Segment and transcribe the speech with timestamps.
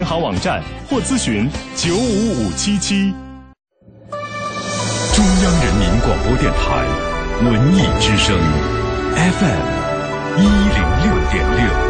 [0.00, 1.46] 银行网站或咨询
[1.76, 3.12] 九五五七七。
[5.14, 6.86] 中央人民广播电台
[7.44, 8.34] 文艺之声
[9.14, 11.89] FM 一零六点六。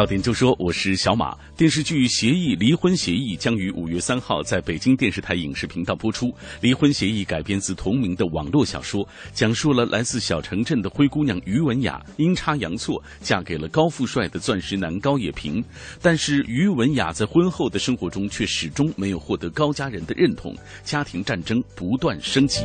[0.00, 1.36] 到点就说，我是小马。
[1.58, 6.34] 电视剧《协议》离婚协议将于五月三号在北京电视台影视频道播出。
[6.62, 15.62] 离婚协议改编自同名的网络小说，讲述了来自小城镇的灰姑娘于文雅阴差阳错嫁给了高富帅的钻石男高野平，
[16.00, 22.62] 但是于文雅在婚后的生活中却始终没有获得高家人的认同，家庭战争不断升级。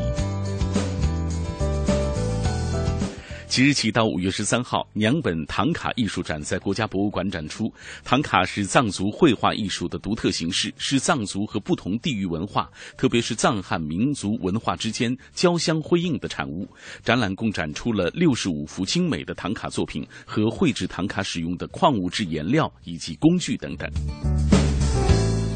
[3.47, 7.71] 即日起到五月十三号，娘本唐卡艺术展在国家博物馆展出。
[8.03, 16.67] 唐卡是藏族绘画艺术的独特形式，是藏族和不同地域文化，特别是藏汉民族文化之间交相辉映的产物。
[17.03, 23.89] 展览共展出了六十五幅精美的唐卡作品和绘制唐卡使用的矿物质颜料以及工具等等。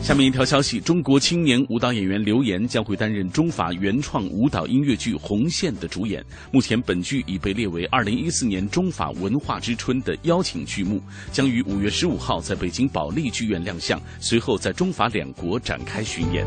[0.02, 6.26] 下面一条消息：中国青年舞蹈演员刘岩将会担任中法原创舞蹈音乐剧《红线》的主演。
[6.52, 11.00] 目前，本剧已被列为二零一四年中法文化之春的邀请剧目，
[11.32, 16.44] 将于五月十五号在北京保利剧院亮相，随后在中法两国展开巡演。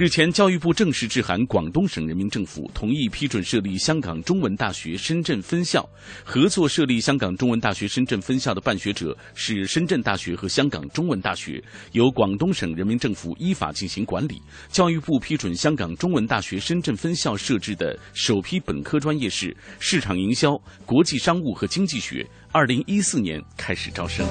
[0.00, 5.86] 日前，教育部正式致函广东省人民政府，同意批准设立香港中文大学深圳分校。
[6.24, 11.62] 合作设立香港中文大学深圳分校的办学者是深圳大学和香港中文大学，
[11.92, 14.40] 由广东省人民政府依法进行管理。
[14.70, 20.56] 教育部批准香港中文大学深圳分校设置的首批本科专业是市场营销、
[20.86, 24.26] 国际商务和经济学，二零一四年开始招生。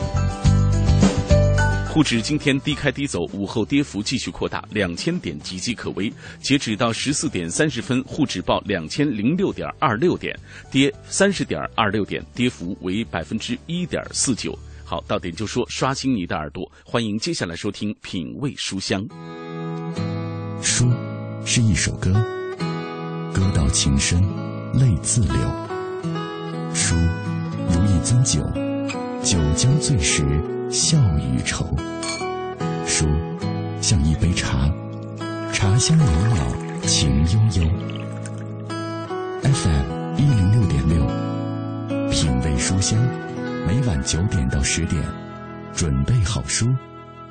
[1.91, 6.13] 沪指今天低开低走，午后跌幅继续扩大，两千点岌岌可危。
[6.39, 10.37] 截止到十四点三十分，沪指报两千零六点二六点，
[10.69, 14.57] 跌三十点二六点，跌幅为百分之一点四九。
[14.85, 19.03] 好，到点就说，刷新你的耳朵，欢迎接下来收听品味书香。
[20.61, 20.87] 书
[21.43, 22.13] 是一首歌，
[23.33, 24.21] 歌到情深，
[24.75, 25.33] 泪自流。
[26.71, 26.95] 书
[27.67, 28.43] 如一樽酒，
[29.23, 30.23] 酒将醉时。
[30.69, 31.65] 笑与愁，
[32.85, 33.07] 书
[33.81, 34.71] 像一杯茶，
[35.51, 37.69] 茶香袅袅，情悠悠。
[39.41, 42.99] FM 一零六点六，品味书香，
[43.65, 45.03] 每晚九点到十点，
[45.73, 46.67] 准备好书，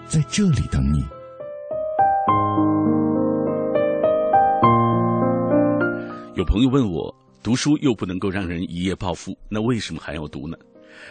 [0.08, 1.04] 在这里等你。
[6.34, 10.56] 有朋友问我，读书又不能够让人一夜暴富，那为什么还要读呢？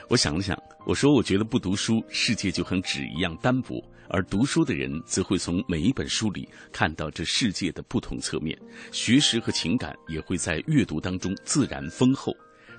[0.10, 3.80] 我想了想，我说：“我觉得不读书，世界就和纸一样单薄；
[4.10, 8.58] 而读书的人，则会从每一本书里看到这世界的不同侧面，
[8.92, 12.36] 学识和情感也会在阅读当中自然丰厚。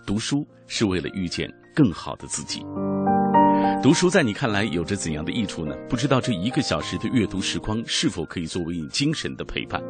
[0.07, 2.65] 读书是为了遇见更好的自己。”
[3.81, 5.73] 读书在你看来有着怎样的益处呢？
[5.89, 9.81] 不知道这一个小时的阅读时光是否可以作为你精神的陪伴？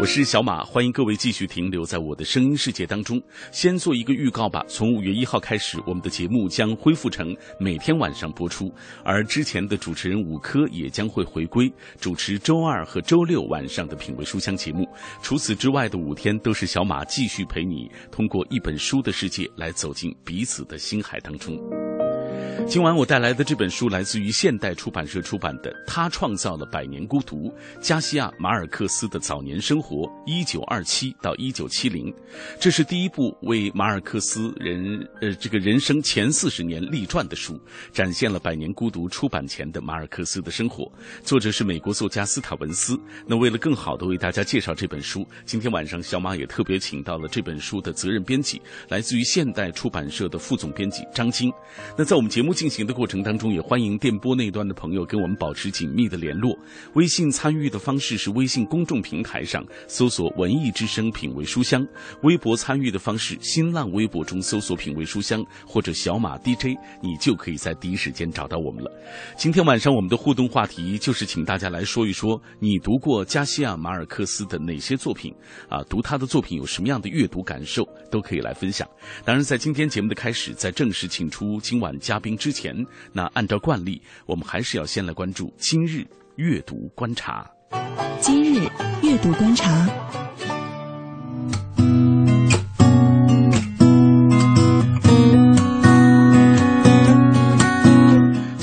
[0.00, 3.22] 我是小马，欢迎各位继续停留在我的声音世界当中。
[3.52, 8.72] 先做一个预告吧，从五月一号开始，我们的节目将恢复成每天晚上播出，
[9.04, 11.70] 而之前的主持人五科也将会回归
[12.00, 14.88] 主持周二和周六晚上的品味书香节目。
[15.22, 21.60] 除此之外的五天，都是小马继续陪你通过一本书的世界来走进彼此的心海当中。
[22.66, 27.48] 今晚我带来的这本书来自于现代出版社出版的《他创造了百年孤独》，
[27.80, 32.12] 加西亚·马尔克斯的早年生活（一九二七到一九七零）。
[32.58, 37.60] 这是第一部为马尔克斯人呃这个人生前四十年立传的书，
[37.92, 40.90] 展现了《百年孤独》出版前的马尔克斯的生活。
[41.22, 42.98] 作者是美国作家斯塔文斯。
[43.26, 51.52] 那为了更好的为大家介绍这本书，今天晚上小马也特别请到了这本书的责任编辑，来自于现代出版社的副总编辑张晶。
[51.96, 52.53] 那在我们节目。
[52.54, 56.56] 进行的过程当中，也欢迎电波那端的朋友跟我们保持紧密的联络。
[56.94, 61.84] 微信参与的方式是微信公众平台上搜索“文艺之声品味书香”，
[62.22, 68.90] 微博参与的方式，新浪微博中搜索“品味书香”或者“小马 DJ”，你就可以在第一时间找到我们了。
[69.36, 75.34] 今天晚上我们的互动话题就是请大家来说一说你读过加西亚·马尔克斯的哪些作品
[75.68, 75.82] 啊？
[75.88, 78.88] 读他的作品有什么样的阅读感受，都可以来分享。
[79.24, 82.36] 当然，在今天节目的开始，在正式请出今晚嘉宾。
[82.44, 86.06] 之前，那按照惯例，我们还是要先来关注今日
[86.36, 87.50] 阅读观察。
[88.20, 88.68] 今日
[89.02, 89.88] 阅读观察。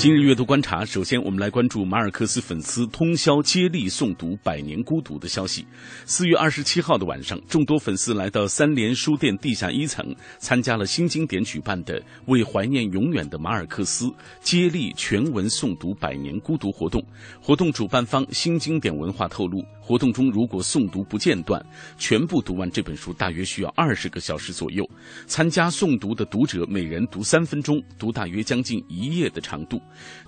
[0.02, 5.64] 今日阅读观察，首先我们来关注马尔克斯粉丝通宵接力诵读《百年孤独》的消息。
[6.06, 10.04] 四月二十七号的晚上，众多粉丝来到三联书店地下一层，
[10.40, 14.12] 参加了新经典举办的“为怀念永远的马尔克斯”
[14.42, 17.00] 接力全文诵读《百年孤独》活动。
[17.40, 19.64] 活动主办方新经典文化透露。
[19.92, 21.62] 活动中，如果诵读不间断，
[21.98, 24.88] 全部读完这本书，大约需要二十个小时左右。
[25.26, 29.78] 参加诵读的读者每人读三分钟，读大约将近一页的长度。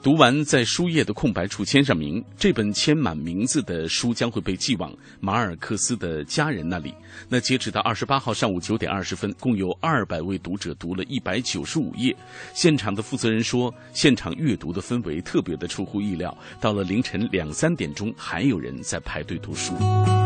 [0.03, 2.23] 读完，在书页的空白处签上名。
[2.37, 6.93] 这本签满名字的书将会被寄往马尔克斯的家人那里。
[7.27, 12.15] 那截止到二十八号上午九点二十分，共有二百位读者读了一百九十五页。
[12.53, 16.37] 现场的负责人说，现场阅读的氛围特别的出乎意料。
[16.61, 19.41] 到了凌晨两三点钟，还有人在排队。
[19.45, 20.24] 读书。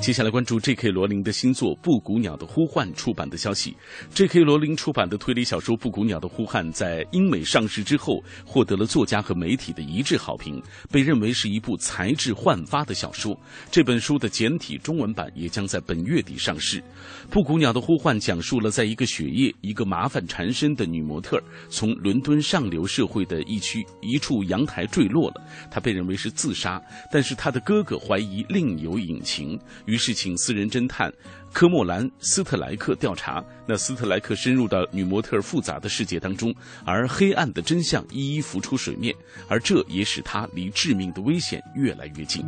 [0.00, 0.88] 接下来关注 J.K.
[0.88, 3.76] 罗琳的新作《布谷鸟的呼唤》出版的消息。
[4.14, 4.40] J.K.
[4.40, 10.60] 罗琳出版的推理小说《布谷鸟的呼唤》在英美上市之后，获得了作家和媒体的一致好评，
[10.90, 13.38] 被认为是一部才智焕发的小说。
[13.70, 16.78] 这本书的简体中文版也将在本月底上市。
[17.28, 21.38] 《布谷鸟的呼唤》讲述了在一个雪夜，一个麻烦缠身的女模特
[21.68, 26.80] 从伦敦上流社会的一区一处阳台坠落了，她被认为是自杀，
[27.12, 29.60] 但是她的哥哥怀疑另有隐情。
[29.90, 31.12] 于是，请私人侦探
[31.52, 33.44] 科莫兰·斯特莱克调查。
[33.66, 36.54] 那斯特莱克深入到女模特复杂的世界当中，
[36.86, 39.12] 而黑暗的真相一一浮出水面，
[39.48, 42.44] 而这也使他离致命的危险越来越近。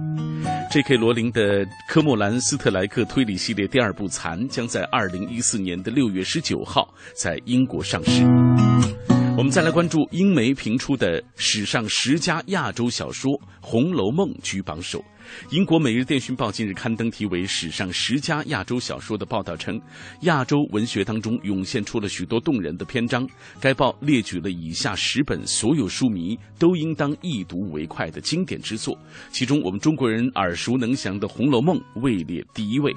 [0.70, 0.96] J.K.
[0.96, 8.22] 罗琳的科莫兰·斯特莱克推理系列第二部《残》将在二零一四年的六月十九号在英国上市。
[9.36, 15.02] 我们再来关注英媒评出的史上十佳亚洲小说，《红楼梦》居榜首。
[15.50, 19.80] 英国《每日电讯报》近日刊登题为“史上十佳亚洲小说”的报道称，
[20.22, 23.28] 亚洲文学当中涌现出了许多动人的篇章。
[23.60, 28.98] 该报列举了以下十本所有书迷都应当一读为快的经典之作，
[29.30, 32.94] 其中我们中国人耳熟能详的《红楼梦》位列第一位。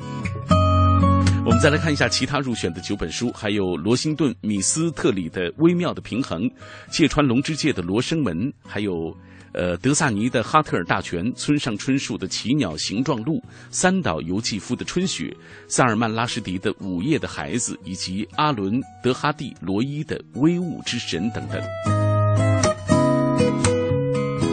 [1.45, 6.43] 我们再来看一下其他入选的九本书，还有罗辛顿·米斯特里的《微妙的平衡》，
[6.89, 9.15] 芥川龙之介的《罗生门》，还有。
[9.55, 13.37] 呃，德萨尼的《哈特尔大全》，村上春树的《奇鸟形状录》，
[13.71, 15.25] 三岛由纪夫的《春雪》，
[15.69, 22.04] 萨尔曼拉什迪的《午夜的孩子》，以及阿伦德哈蒂罗伊的《威武之神》等等。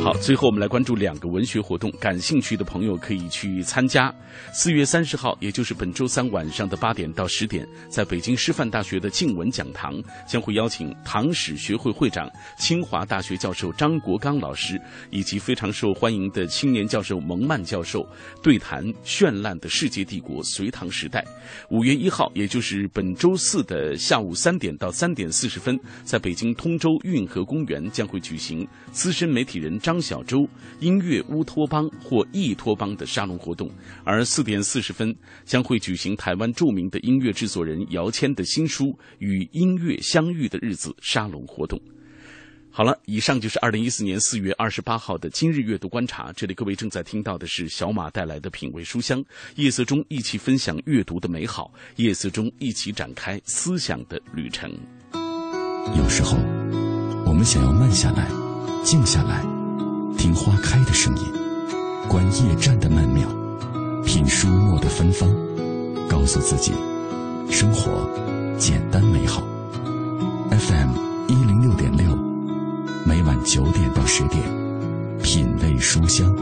[0.03, 4.13] 好，最后我们来关注两个文学活动，感兴趣的朋友可以去参加。
[4.53, 12.29] 四月三十号，也就是本周三晚上的八点到十点，在北京师范大学的静文讲堂，将会邀请唐史学会会长、
[12.59, 14.77] 清华大学教授张国刚老师，
[15.11, 18.05] 以及非常受欢迎的青年教授蒙曼教授
[18.43, 21.25] 对谈绚烂的世界帝国——隋唐时代。
[21.69, 29.92] 五月一号，也就是本周四的下午三点到三点四十分，在北京通州运河公园将会举行资深媒体人张。
[29.93, 30.49] 张小舟
[30.81, 33.71] 音乐乌托邦或异托邦的沙龙活动，
[34.05, 38.87] 而四点四十分将会举行台湾著名的音乐制作人姚谦的新书
[39.19, 41.79] 《与音乐相遇的日子》沙龙活动。
[42.71, 46.33] 好了，以上就是二零一四年四月二十八号的今日阅读观察。
[46.33, 49.23] 这里各位正在听到的是小马带来的品味书香，
[49.57, 54.73] 夜色中一起分享阅读的美好，夜色中一起展开思想的旅程。
[55.99, 56.39] 有时候，
[57.27, 58.27] 我们想要慢下来，
[58.83, 59.45] 静下来，
[60.23, 61.25] 听花开的声音，
[62.09, 63.27] 观夜战的曼妙，
[64.05, 65.29] 品书墨的芬芳，
[66.09, 66.73] 告诉自己，
[67.51, 68.09] 生活
[68.57, 69.43] 简单美好。
[70.49, 70.91] FM
[71.27, 72.17] 一零六点六。
[73.05, 74.41] 每晚九点到十点，
[75.25, 76.33] 品味书香。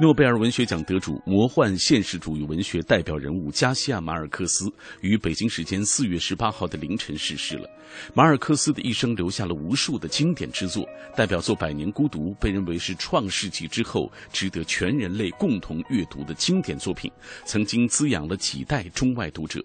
[0.00, 7.68] 诺贝尔文学奖得主、魔幻现实主义文学代表人物加西亚·马尔克斯于北京时间四月十八号的凌晨逝世了。
[8.14, 17.12] 马尔克斯的一生留下了无数的经典之作，代表作《百年孤独》被认为是创世纪之后值得全人类共同阅读的经典作品，
[17.44, 19.62] 曾经滋养了几代中外读者。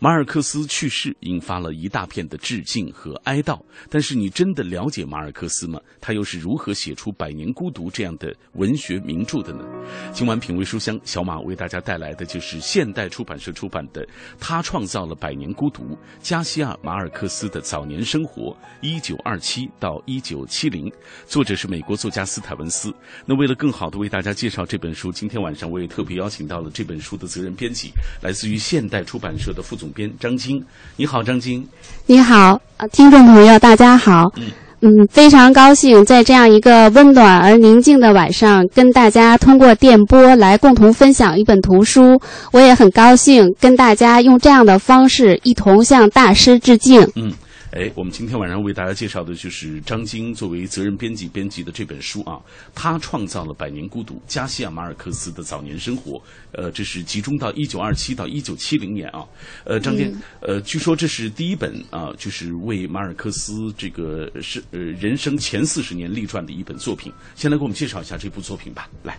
[0.00, 3.60] 马尔克斯去世，引发了一大片的致敬和哀悼。
[3.88, 5.80] 但是，你真的了解马尔克斯吗？
[6.00, 9.64] 他又是如何写出《百年孤独》这样的文学名著的呢？
[10.12, 14.04] 今晚品味书香，小马为大家带来的就是现代出版社出版的
[14.38, 20.88] 《他创造了百年孤独：加西亚·马尔克斯的早年生活（一九二七到一九七零）》，
[21.26, 22.94] 作者是美国作家斯坦文斯。
[23.26, 27.90] 那为了更好的为大家介绍这本书，今天晚上我也特别邀请到了这本书的责任编辑，
[28.22, 29.63] 来自于现代出版社的。
[29.64, 30.62] 副总编张晶，
[30.96, 31.66] 你好，张晶。
[32.06, 32.60] 你好，
[32.92, 34.30] 听众朋友，大家好。
[34.36, 34.44] 嗯
[34.86, 42.20] 嗯，非常高兴在这样一个温暖而宁静的晚上，跟大家通过电波来共同分享一本图书。
[42.52, 47.00] 我也很高兴跟大家用这样的方式一同向大师致敬。
[47.16, 47.32] 嗯。
[47.74, 52.38] 哎，我们今天晚上为大家介绍的就是张晶作为责任编辑编辑的这本书啊，
[52.72, 56.22] 他创造了《百年孤独》加西亚马尔克斯的早年生活。
[56.52, 59.24] 呃，这是集中到一九二七到一九七零年啊。
[59.64, 67.12] 呃，张晶，呃，据说这是第一本啊，就是为马尔克斯这个是呃人生前四十年立传的一本作品。
[67.34, 68.88] 先来给我们介绍一下这部作品吧。
[69.02, 69.18] 来，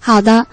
[0.00, 0.44] 好的，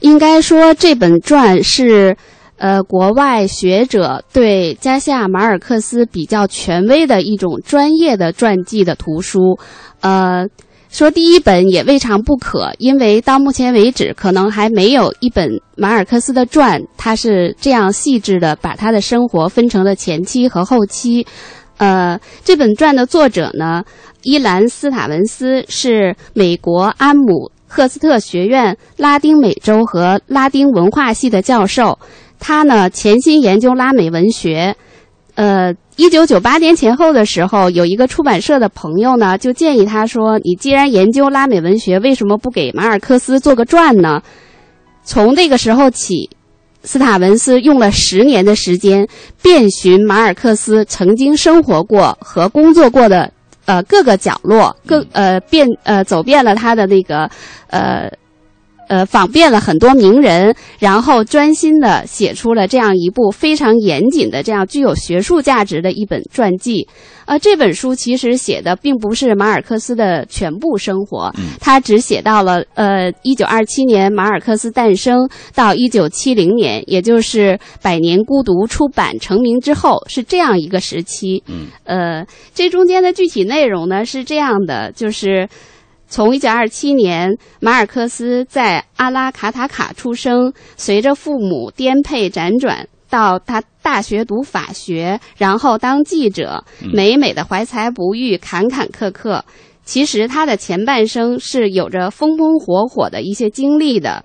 [0.00, 2.14] 应该说这本传是。
[2.62, 9.58] 呃，国外学者对加西亚马尔克斯比较权威的一种专业的传记的图书，
[10.00, 10.46] 呃，
[10.88, 21.26] 说第一本也未尝不可，因为到目前为止，可能还没有一本马尔克斯的传，他是这样细致的把他的生活分成了前期和后期。
[21.78, 23.82] 呃，这本传的作者呢，
[24.22, 31.98] 伊兰斯塔文斯是美国安姆赫斯特学院拉丁美洲和拉丁文化系的教授。
[32.42, 34.74] 他呢，潜心研究拉美文学。
[35.36, 44.20] 呃，一九九八年前后的时候，有一个出版社的朋友呢，就建议他说：“你既然研究拉美文学，为什么不给马尔克斯做个传呢？”
[45.04, 46.28] 从那个时候起，
[46.82, 49.06] 斯塔文斯用了十年的时间，
[49.40, 53.32] 遍寻马尔克斯曾经生活过和工作过的
[53.64, 57.30] 呃各个角落，各呃遍呃走遍了他的那个
[57.68, 58.10] 呃。
[58.92, 66.86] 呃，访遍了很多名人，然后专心的写出了这样一部非常严谨的、这样具有学术价值的一本传记。
[67.24, 81.42] 呃，这本书其实写的并不是马尔克斯的全部生活，他只写到了呃，一九二七年马尔克斯诞生到一九七零年，也就是《百年孤独》出版成名之后是这样一个时期。
[81.46, 85.48] 嗯，呃，这中间的具体内容呢是这样的，就是。
[86.12, 99.40] 从一九二七年，马尔克斯在阿拉卡塔卡出生，随着父母颠沛辗转，到他大学读法学，然后当记者，美美的怀才不遇，坎坎坷坷。
[99.86, 104.22] 其实他的前半生是有着风风火火的一些经历的，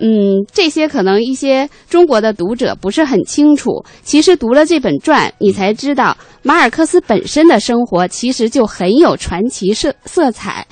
[0.00, 3.70] 嗯，这些可能一些中国的读者不是很清楚。
[4.02, 10.66] 其实读了这本传，你才知道马尔克斯本身的生活其实就很有传奇色色彩。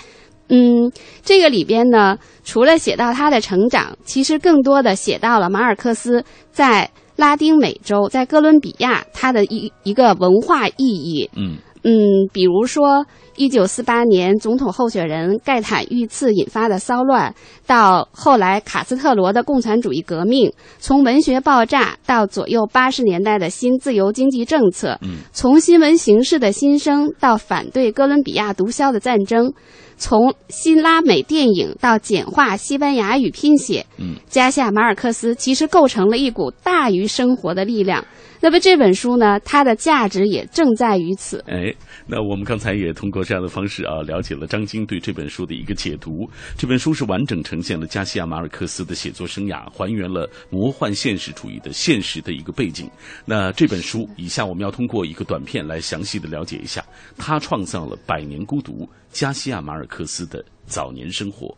[0.48, 0.90] 嗯，
[1.22, 11.28] 这个里边呢，除了写到他的成长，其实更多的写到了马尔克斯在拉丁美洲，在哥伦比亚他的一一个文化意义。
[11.36, 11.92] 嗯嗯，
[12.32, 13.06] 比如说
[13.36, 17.34] 一九四八年总统候选人盖坦遇刺引发的骚乱，
[17.66, 29.52] 到后来卡斯特罗的共产主义革命，从文学爆炸到左右八十年代的新自由经济政策，嗯，从新闻形势的新生到反对哥伦比亚毒枭的战争，
[29.96, 38.04] 从新拉美电影到简化西班牙语拼写，嗯，加西亚马尔克斯其实构成了一股大于生活的力量。
[38.40, 41.42] 那么这本书呢，它的价值也正在于此。
[41.48, 41.74] 哎，
[42.06, 46.28] 那我们刚才也通过这样的方式啊，了解了张晶对这本书的一个解读。
[46.56, 52.88] 这本书是完整呈现了加西亚马尔克斯的写作生涯，还原了魔幻现实主义的现实的一个背景。
[53.24, 56.84] 那这本书，以下我们要通过一个短片来详细的了解一下，
[57.16, 61.56] 他创造了《百年孤独》加西亚马尔克斯的早年生活。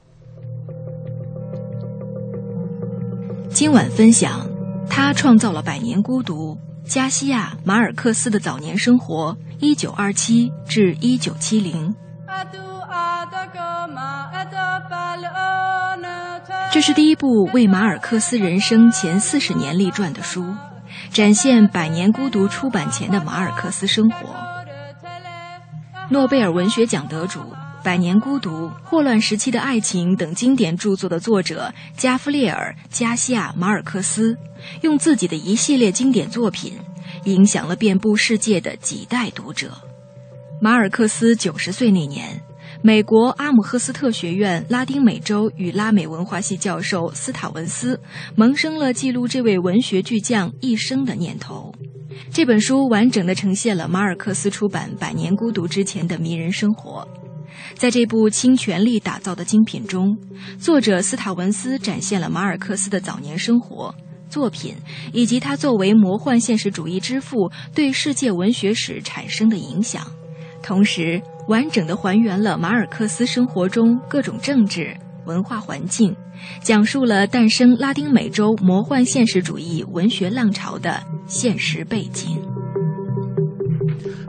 [3.50, 4.48] 今晚分享，
[4.88, 6.54] 他创造了《百年孤独》。
[6.90, 11.94] 加西亚·马尔克斯的早年生活（一九二七至一九七零）。
[16.72, 20.52] 这是第一部为马尔克斯人生前四十年立传的书，
[21.12, 24.34] 展现《百年孤独》出版前的马尔克斯生活。
[26.08, 27.38] 诺贝尔文学奖得主。
[27.82, 28.50] 《百年孤独》
[28.84, 34.36] 《霍乱时期的爱情》等经典著作的作者加夫列尔·加西亚·马尔克斯，
[34.82, 36.74] 用自己的一系列经典作品，
[37.24, 39.72] 影响了遍布世界的几代读者。
[40.60, 42.42] 马尔克斯九十岁那年，
[42.82, 47.98] 美国阿姆赫斯特学院拉丁美洲与拉美文化系教授斯塔文斯
[48.36, 51.72] 萌生了记录这位文学巨匠一生的念头。
[52.30, 57.08] 这本书完整的呈现了马尔克斯出版《百年孤独》之前的迷人生活。
[57.80, 60.14] 在这部倾全力打造的精品中，
[60.58, 63.94] 作者斯塔文斯展现了马尔克斯的早年生活、
[64.28, 64.74] 作品，
[65.14, 70.06] 以及他作为魔幻现实主义之父对世界文学史产生的影响，
[70.62, 74.94] 同时完整的还原了马尔克斯生活中各种政治
[75.24, 76.14] 文化环境，
[76.62, 82.49] 讲述了诞生拉丁美洲魔幻现实主义文学浪潮的现实背景。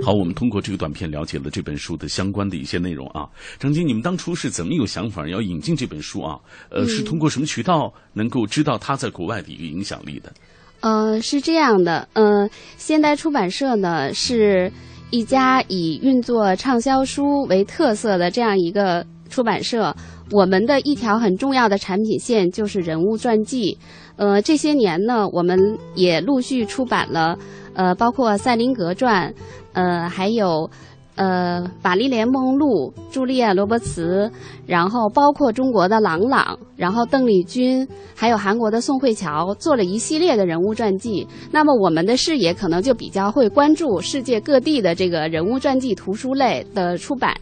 [0.04, 3.30] 好，我们通过这个短片了解了这本书的相关的一些内容啊。
[3.60, 6.40] 张晶，你们当初是怎么有想法要引进这本书啊？
[6.70, 10.34] 呃，是通过什么渠道能够知道它在国外的一个影响力的？
[10.80, 14.72] 呃，是这样的，呃，现代出版社呢是
[15.12, 19.96] 一家以运作畅销书为特色的这样一个出版社。
[20.32, 23.78] 我们的一条很重要的产品线就是人物传记。
[24.16, 25.60] 呃，这些年呢，我们
[25.94, 27.38] 也陆续出版了，
[27.74, 29.34] 呃，包括赛林格传。
[29.74, 30.70] 呃，还有，
[31.16, 34.32] 呃，玛丽莲梦露、朱丽叶罗伯茨，
[34.66, 41.28] 然后包括中国的郎朗，然后邓丽君，还有韩国的宋慧乔，做了一系列的人物传记。
[41.52, 47.36] 那么我们的视野可能就比较会关注世界各地的这个人物传记图书类的出版。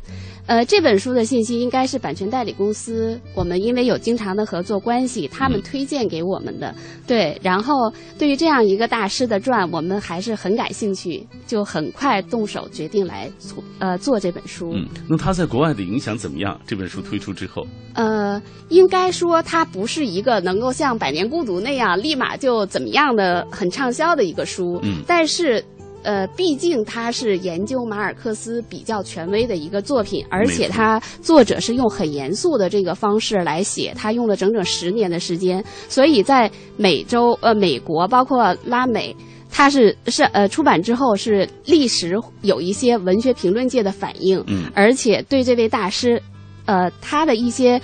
[0.50, 6.74] 呃，这本书的信息应该是版权代理公司，我们因为有经常的合作关系，他们推荐给我们的。
[7.06, 14.72] 对，然后对于这样一个大师的传，我们还是很感兴趣，就很快动手决定来做呃做这本书。
[14.74, 16.60] 嗯，那他在国外的影响怎么样？
[16.66, 24.80] 这本书推出之后，呃，应该说它不是一个能够像《百年孤独》那样立马就怎么样的很畅销的一个书。
[24.82, 25.64] 嗯，但是。
[26.10, 39.15] 呃，毕竟他是研究马尔克斯比较权威的一个作品，而且他作者是用很严肃的这个方式来写，他用了整整十年的时间，所以在美洲、呃美国，包括拉美，
[39.52, 46.19] 他是是呃出版之后是历时有一些文学评论界的反应，嗯，而且对这位大师，
[46.65, 47.80] 呃他的一些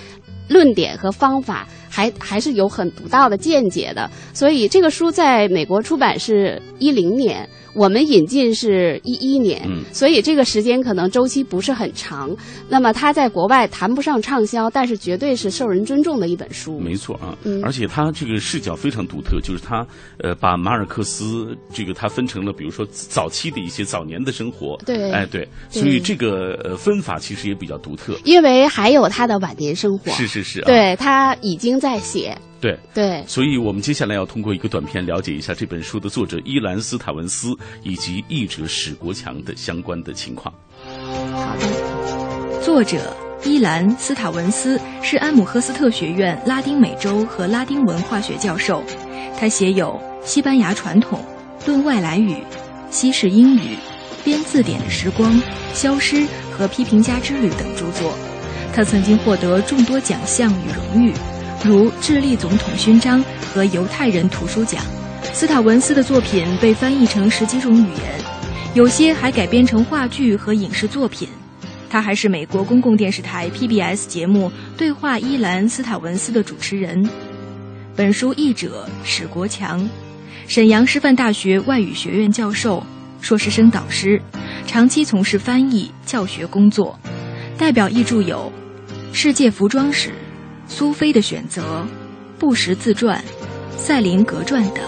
[0.48, 7.48] 论点和方法还还是有很独到的见解的，所以这个书在美国出版是一零年。
[7.78, 12.34] 我们引进是一一年，所以这个时间可能周期不是很长。
[12.70, 16.80] 那么它在国外谈不上畅销，但是绝对是受人尊重的一本书。
[16.80, 19.86] 没错啊，而且它这个视角非常独特，就是它
[20.24, 28.18] 呃把马尔克斯这个它分成了，比如说早期的一些早年的生活，对，哎对，所以这个呃分法其实也比较独特。
[28.24, 32.36] 因为还有他的晚年生活，是是是，对他已经在写。
[32.60, 37.50] 对对，所以我们接下来要通过一个短片了解一下这本书的作者伊兰斯塔文斯
[37.84, 40.52] 以及译者史国强的相关的情况。
[41.32, 48.82] 好的，作者伊兰斯塔文斯是安姆赫斯特学院拉丁美洲和拉丁文化学教授，
[49.40, 51.24] 他写有《西班牙传统》
[51.68, 52.32] 《论外来语》
[52.90, 53.60] 《西式英语》
[54.24, 55.32] 《编字典的时光》
[55.72, 56.16] 《消失》
[56.52, 58.18] 和《批评家之旅》等著作。
[58.74, 61.14] 他曾经获得众多奖项与荣誉。
[61.68, 64.84] 如智利总统勋章和犹太人图书奖，
[65.34, 68.22] 斯塔文斯的作品被翻译成十几种语言，
[68.76, 71.28] 有些还改编成话剧和影视作品。
[71.90, 74.48] 他还是美国公共电视台 PBS 节目
[74.78, 77.04] 《对话》伊兰斯塔文斯的主持人。
[77.96, 79.90] 本书译者史国强，
[80.48, 82.86] 沈阳师范大学外语学院教授、
[83.22, 84.22] 硕士生导师，
[84.68, 87.00] 长期从事翻译、教学工作。
[87.58, 88.54] 代表译著有
[89.16, 90.10] 《世界服装史》
[90.68, 91.62] 《苏菲的选择》
[92.40, 93.24] 《布什自传》
[93.78, 94.84] 《塞林格传》等。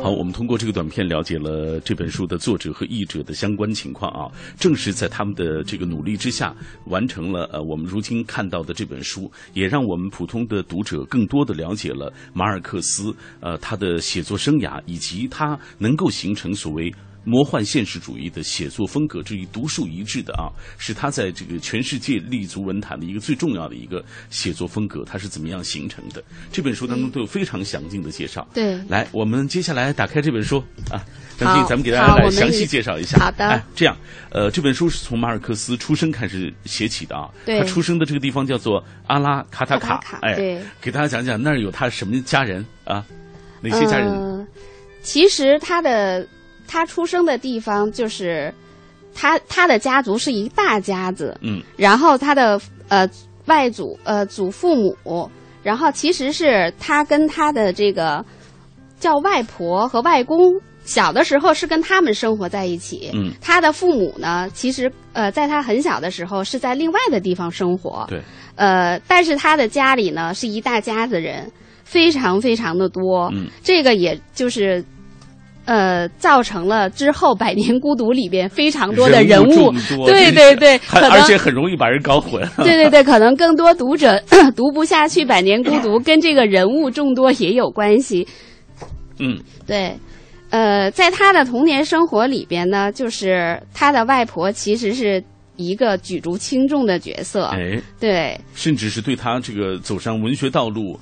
[0.00, 4.30] 好，我们通过这个短片了解了这本书的作者和译者的相关情况啊。
[4.56, 6.54] 正是在他们的这个努力之下，
[6.84, 16.94] 完成了呃我们如今看到的这本书，也让我们普通的读者更多的了解了马尔克斯呃他的写作生涯，以及他能够形成所谓。
[17.24, 26.22] 魔幻现实主义的写作风格，之一独树一帜的啊，是他在这个全世界立足文坛的一个最重要的一个写作风格，它是怎么样形成的？
[26.50, 28.46] 这本书当中都有非常详尽的介绍。
[28.54, 30.58] 对，来，我们接下来打开这本书
[30.90, 31.04] 啊，
[31.36, 33.18] 张静，咱们给大家来详细介绍一下。
[33.18, 33.96] 好的，哎，这样，
[34.30, 37.28] 呃，这本书是从马尔克斯出生开始写起的啊。
[37.44, 40.18] 对，他出生的这个地方叫做阿拉卡塔卡。
[40.22, 43.04] 哎，给大家讲讲那儿有他什么家人啊？
[43.60, 44.08] 哪些家人？
[44.08, 44.46] 呃，
[45.02, 46.26] 其实他的。
[46.68, 48.54] 他出生的地方就是，
[49.14, 53.08] 他他的家族是一大家子，嗯，然后他的呃
[53.46, 55.28] 外祖呃祖父母，
[55.62, 58.24] 然后其实是他跟他的这个
[59.00, 60.38] 叫外婆和外公
[60.84, 68.22] 小的时候是跟他们生活在一起，嗯，他的父母呢，其实呃在他很小的时候是在另外的地方生活，对，
[68.56, 71.50] 呃，但是他的家里呢是一大家子人，
[71.82, 74.84] 非常非常的多，嗯，这个也就是。
[75.68, 79.70] 呃，造成了之后《百年孤独》里边非常多的人物，
[80.06, 82.42] 对对对，而且很容易把人搞混。
[82.56, 84.18] 对对对，可能更多读者
[84.56, 88.26] 读不下去《百年孤独》，跟这个人物众多也有关系。
[89.18, 89.94] 嗯，对，
[90.48, 95.22] 呃，在他的童年生活里边呢，就是他的外婆其实是
[95.56, 97.44] 一个举足轻重的角色。
[97.48, 100.98] 哎，对，甚至是对他这个走上文学道路。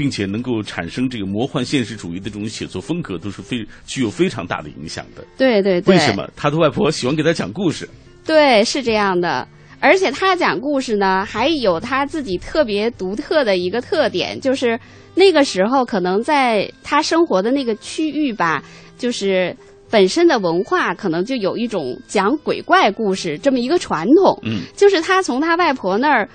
[0.00, 5.22] 并且能够产生这个魔幻现实主义的这种写作风格，都是非具有非常大的影响的。
[5.36, 5.94] 对对对。
[5.94, 7.86] 为什么他的外婆喜欢给他讲故事？
[8.24, 9.46] 对，是这样的。
[9.78, 14.80] 而且他讲故事呢，还有他自己特别独特的一个特点，就是
[15.14, 18.64] 那个时候可能在他生活的那个区域吧，
[18.96, 19.54] 就是
[19.90, 24.40] 本身的文化可能就有一种讲鬼怪故事这么一个传统。
[24.44, 24.62] 嗯。
[24.74, 26.26] 就是他从他外婆那儿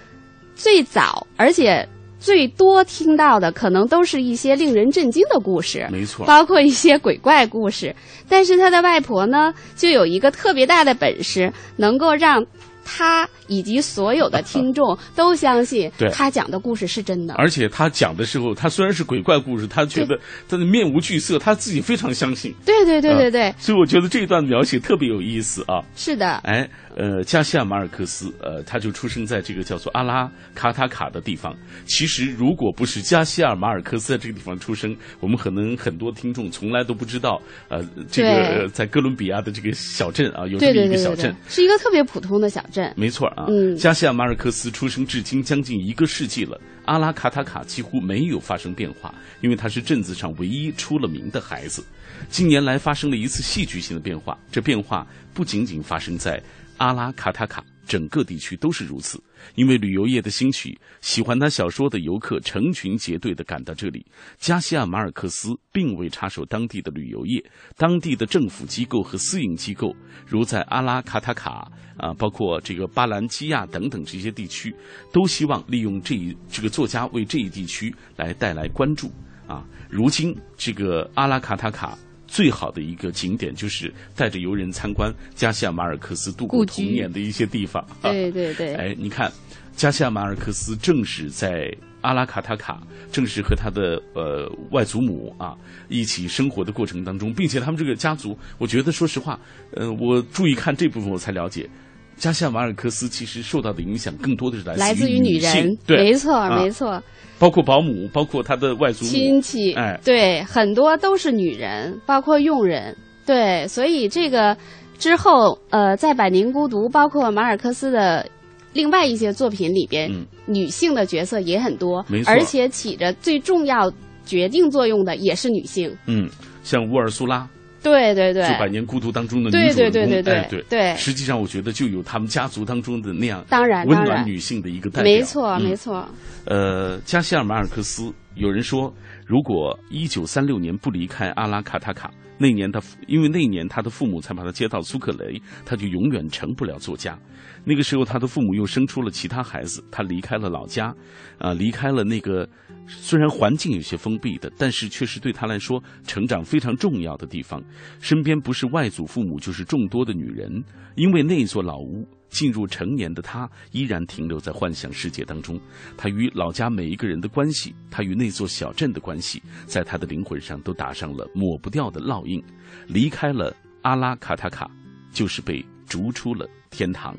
[0.54, 1.84] 最早，而且。
[2.26, 7.96] 最多听到的可能都是一些令人震惊的故事，没错，包括一些鬼怪故事。
[8.28, 12.44] 但是他的外婆呢，就有一个特别大的本事，能够让。
[12.86, 17.34] 他以及所有的听众 都相信，他讲的故事是真的。
[17.34, 20.18] 而且他讲的时候，他虽然是鬼怪故事，他觉得
[20.48, 22.54] 他的面无惧色，他自己非常相信。
[22.66, 23.54] 对对对对对。
[23.58, 25.84] 所以我觉得这一段描写特别有意思啊。
[25.96, 26.36] 是的。
[26.44, 31.56] 哎，呃，加西亚马尔克斯，呃，他就出生在这个叫做阿拉卡塔卡的地方。
[31.86, 42.75] 其实，如果不是加西亚马尔克斯在这个地方出生，我们可能很多听众从来都不知道，呃，这个在哥伦比亚的这个小镇啊，有这么一个小镇，是一个特别普通的小镇。
[42.96, 51.84] 没错啊，嗯，加西亚马尔克斯出生至今将近一个世纪了，阿拉卡塔卡几乎没有发生变化，因为他是镇子上唯一出了名的孩子。
[52.30, 56.42] 近年来发生了一次戏剧性的变化，这变化不仅仅发生在
[56.78, 57.64] 阿拉卡塔卡。
[57.88, 59.22] 整个地区都是如此，
[59.54, 64.06] 因为旅游业的兴起，喜欢他小说的游客成群结队的赶到这里。
[64.38, 67.44] 加西亚马尔克斯并未插手当地的旅游业，
[67.78, 74.76] 当地的政府机构和私营机构，如在阿拉卡塔卡啊，包括这个巴兰基亚等等这些地区，
[75.14, 79.12] 都希望利用这一这个作家为这一地区来带来关注
[79.48, 79.66] 啊。
[79.90, 81.98] 如今这个阿拉卡塔卡。
[82.36, 87.88] 最好的一个景点就是带着游人参观加西亚马尔克斯度过童年的一些地方。
[88.02, 88.76] 对对对。
[88.76, 89.32] 哎，你看，
[89.74, 95.56] 加西亚马尔克斯正是在阿拉卡塔卡，正是和他的呃外祖母啊
[95.88, 99.40] 一起生活的过程当中，并且他们这个家族，我觉得说实话，
[99.72, 101.70] 呃，我注意看这部分，我才了解，
[102.18, 105.78] 加西亚马尔克斯其实受到的影响更多的是来自于女人。
[105.86, 107.02] 对，没错，没错。
[107.38, 114.56] 包括保姆，包括他的外祖母亲戚，哎，对，很多都是女人，包括佣人，对，所以这个
[114.98, 118.26] 之后，呃，在《百年孤独》包括马尔克斯的
[118.72, 120.10] 另外一些作品里边，
[120.46, 123.92] 女性的角色也很多，没错，而且起着最重要
[124.26, 126.30] 决定作用的也是女性，嗯，
[126.64, 127.46] 像乌尔苏拉。
[127.92, 135.04] 对对对，就《百年孤独》当中的女主人公，对对对，实际上我觉得就有他们家族当中的那样当然温暖女性的一个代表。
[135.04, 136.08] 没错没错。
[136.46, 138.94] 呃，加西尔马尔克斯有人说，
[139.26, 147.18] 如果一九三六年不离开阿拉卡塔卡，那年他因为那年他的父母才把他接到苏克雷，他就永远成不了作家。
[147.64, 150.94] 那个时候他的父母又生出了其他孩子，他离开了老家，
[151.38, 152.48] 啊，离开了那个
[152.88, 157.64] 虽然环境有些封闭的，但是却是对他来说成长非常重要的地方。
[158.00, 160.64] 身边不是外祖父母，就是众多的女人，
[160.96, 162.08] 因为那座老屋。
[162.36, 165.58] 进入成年的他依然停留在幻想世界当中，
[165.96, 172.44] 他与老家每一个人的关系，他与那座小镇的关系，在他的灵魂上都打上了抹不掉的烙印。
[172.88, 174.70] 离开了阿拉卡塔卡，
[175.14, 177.16] 就是被逐出了天堂。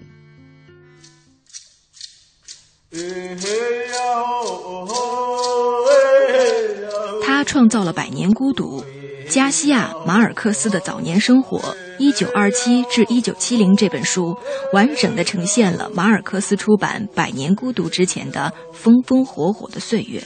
[7.25, 8.85] 他创造了百年孤独。
[9.29, 11.59] 加西亚·马尔克斯的早年生活
[11.99, 14.37] （一九二七至一九七零）这本书，
[14.73, 20.23] 完整的呈现了马尔克斯出版《百年孤独》之前的风风火火的岁月。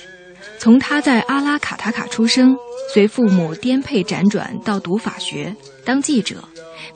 [0.59, 2.57] 从他在阿拉卡塔卡出生，
[2.93, 5.55] 随父母颠沛辗转到读法学、
[5.85, 6.43] 当记者，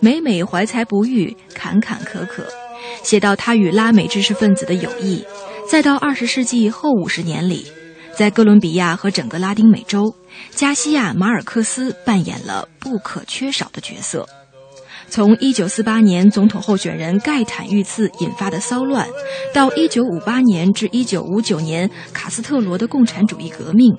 [0.00, 2.42] 每每怀才不遇、坎坎坷坷，
[3.02, 5.24] 写到他与拉美知识分子的友谊，
[5.70, 7.66] 再到二十世纪后五十年里。
[8.16, 10.14] 在哥伦比亚和整个拉丁美洲，
[10.50, 14.28] 加西亚·马尔克斯扮演了不可缺少的角色。
[15.14, 19.06] 从1948年总统候选人盖坦遇刺引发的骚乱，
[19.52, 23.94] 到1958年至1959年卡斯特罗的共产主义革命，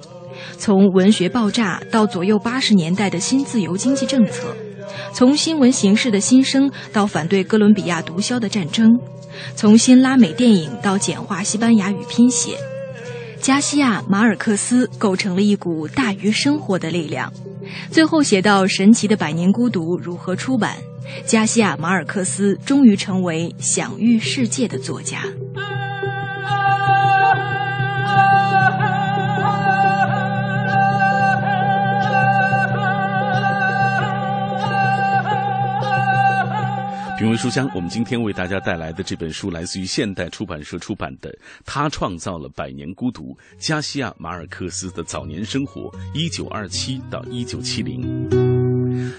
[0.57, 4.53] 从文学爆炸到左右80年代的新自由经济政策，
[5.13, 8.91] 从新闻形势的新生到反对哥伦比亚毒枭的战争，
[9.55, 12.57] 从新拉美电影到简化西班牙语拼写。
[13.39, 17.31] 加西亚·马尔克斯构成了一股大于生活的力量。
[17.89, 20.75] 最后写到神奇的《百年孤独》如何出版，
[21.25, 25.23] 加西亚·马尔克斯终于成为享誉世界的作家。
[37.17, 41.31] 品味书香，我们今天为大家带来的这本书来自于现代出版社出版的
[41.65, 48.29] 《他创造了百年孤独：加西亚·马尔克斯的早年生活（一九二七到一九七零）》。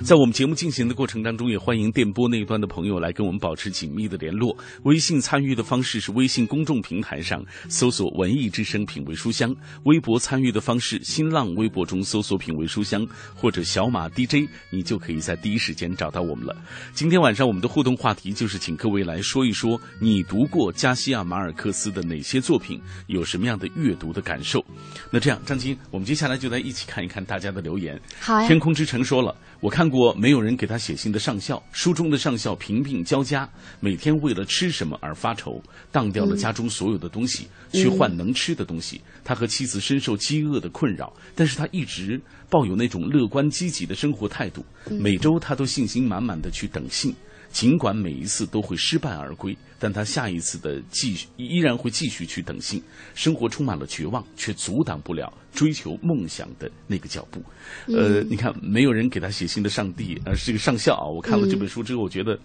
[0.05, 4.57] 在我们节目进行的过程当中，也欢迎电波那一端的朋友来跟我们保持紧密的联络。
[4.83, 9.55] 微信参与的方式是微信公众平台上搜索“文艺之声品味书香”，
[9.85, 16.55] 微博参与的方式，新浪微博中搜索“品味书香”或者小马 DJ，你就可以在第一时间找到我们了。
[16.93, 24.65] 今天晚上我们的互动话题就是请各位来说一说你读过加西亚·马尔克斯的哪些作品，有什么样的阅读的感受。
[25.11, 27.99] 那这样，张晶，我们接下来就来一起看一看大家的留言。
[28.21, 28.47] 好呀。
[28.47, 29.35] 天空之城说了。
[29.61, 33.49] 我看过没有人给他写信的上校，书中的上校贫病交加，
[33.81, 39.01] 每天为了吃什么而发愁，当掉了家中所有的东西去换能吃的东西。
[39.25, 44.65] 他和妻子深受饥饿的困扰，但是他一直抱有那种乐观积极的生活态度。
[44.91, 47.15] 每周他都信心满满的去等信。
[47.57, 52.83] 尽管每一次都会失败而归，但他下一次的继续依然会继续去等信。
[53.15, 57.43] 生活充满了绝望，却阻挡不了追求梦想的那个脚步。
[57.87, 61.07] 呃，你看，没有人给他写信的上帝，而是这个上校啊！
[61.07, 62.39] 我看了这本书之后，我觉得，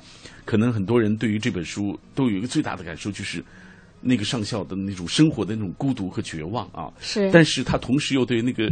[0.46, 3.44] 可能很多人对于这本书都有一个最大的感受，就是
[4.00, 6.88] 那个上校的那种生活的那种孤独和绝望啊。
[7.02, 8.72] 是，但是他同时又对那个。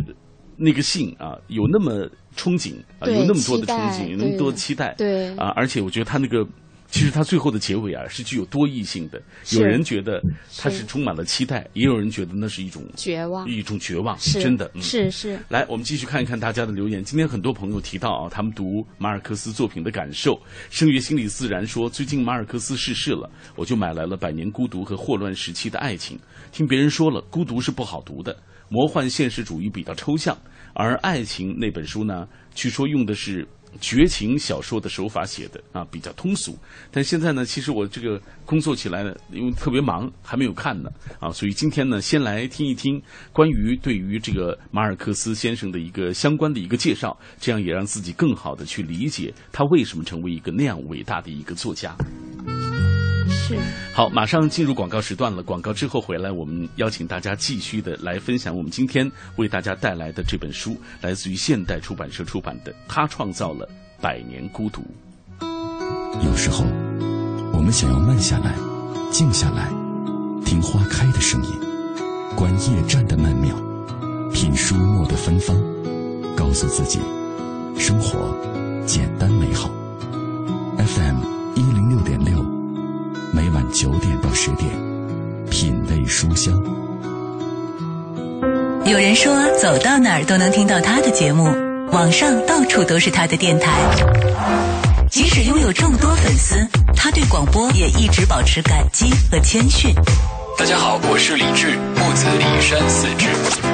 [0.59, 6.45] 那个信啊，有那么憧憬啊，有那么多的憧憬，有那么多的期待，对啊，而且我觉得他那个，
[6.91, 9.21] 其实他最后的结尾啊，是具有多义性的。
[9.51, 10.21] 有人觉得
[10.57, 15.39] 他是充满了期待，也有人觉得那是一种绝望，一种绝望，是真的，嗯是是。
[15.47, 17.01] 来，我们继续看一看大家的留言。
[17.03, 20.37] 今天很多朋友提到啊，他们读马尔克斯作品的感受。
[20.69, 26.17] 圣月心理自然说，最近马尔克斯逝世了，我就买来了《百年孤独》和《霍乱时期的爱情》。
[26.51, 28.35] 听别人说了，孤独是不好读的。
[28.69, 30.37] 魔幻现实主义比较抽象，
[30.73, 33.47] 而爱情那本书呢，据说用的是
[33.79, 36.57] 绝情小说的手法写的啊，比较通俗。
[36.91, 43.01] 但现在呢，其实我这个工作起来呢，因为特别忙，还没有看呢啊，所以今天呢，先来听一听
[43.31, 51.95] 关于对于这个马尔克斯先生的一个相关的一个介绍，这样也让自己更好的去理解他为什么成为一个那样伟大的一个作家。
[53.49, 53.57] 是
[53.93, 55.41] 好，马上进入广告时段了。
[55.41, 63.67] 广告之后回来，我们邀请大家继续的来分享我们今天为大家带来的这本书，来自于现代出版社出版的《他创造了
[63.99, 64.83] 百年孤独》。
[66.23, 66.63] 有时候，
[67.51, 68.53] 我们想要慢下来，
[69.11, 69.67] 静下来，
[70.45, 71.51] 听花开的声音，
[72.35, 73.55] 观夜战的曼妙，
[74.31, 75.57] 品书墨的芬芳，
[76.35, 76.99] 告诉自己，
[77.79, 78.31] 生活
[78.85, 79.71] 简单美好。
[80.77, 81.28] FM
[84.41, 84.69] 十点，
[85.51, 86.53] 品味书香。
[88.85, 91.53] 有人说，走到哪儿都能听到他的节目，
[91.91, 93.69] 网上到处都是他的电台。
[95.11, 96.55] 即使拥有众多粉丝，
[96.95, 99.93] 他对广播也一直保持感激和谦逊。
[100.57, 103.68] 大家好，我是李志，木子李山四志。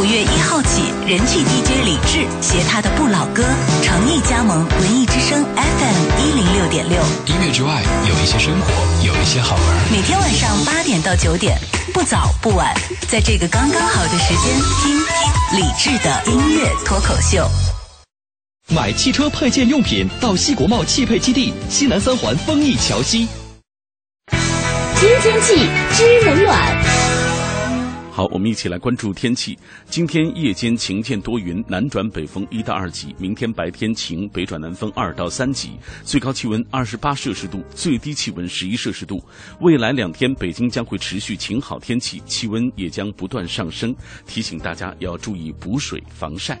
[0.00, 3.44] 五月一号起，人气 DJ 李志携他的不老歌
[3.82, 6.98] 诚意加盟文艺之声 FM 一零六点六。
[7.26, 8.72] 音乐之外，有一些生活，
[9.04, 9.62] 有一些好玩。
[9.92, 11.58] 每天晚上八点到九点，
[11.92, 12.74] 不早不晚，
[13.10, 17.46] 在这个刚刚好的时间，听听李志的音乐脱口秀。
[18.68, 23.28] 买汽车配件用品到西国贸汽配基地西南三环丰益桥西。
[24.98, 26.79] 听天气知冷暖。
[28.20, 29.58] 好，我们一起来关注天气。
[29.88, 33.16] 今天夜间晴见多云，南转北风一到二级。
[33.16, 35.70] 明天白天晴，北转南风二到三级。
[36.04, 39.24] 最高气温二十八摄氏度，最低气温十一摄氏度。
[39.60, 43.96] 未来两天，北京将会持续晴好天气，气温也将不断上升。
[44.26, 46.60] 提醒大家要注意补水防晒。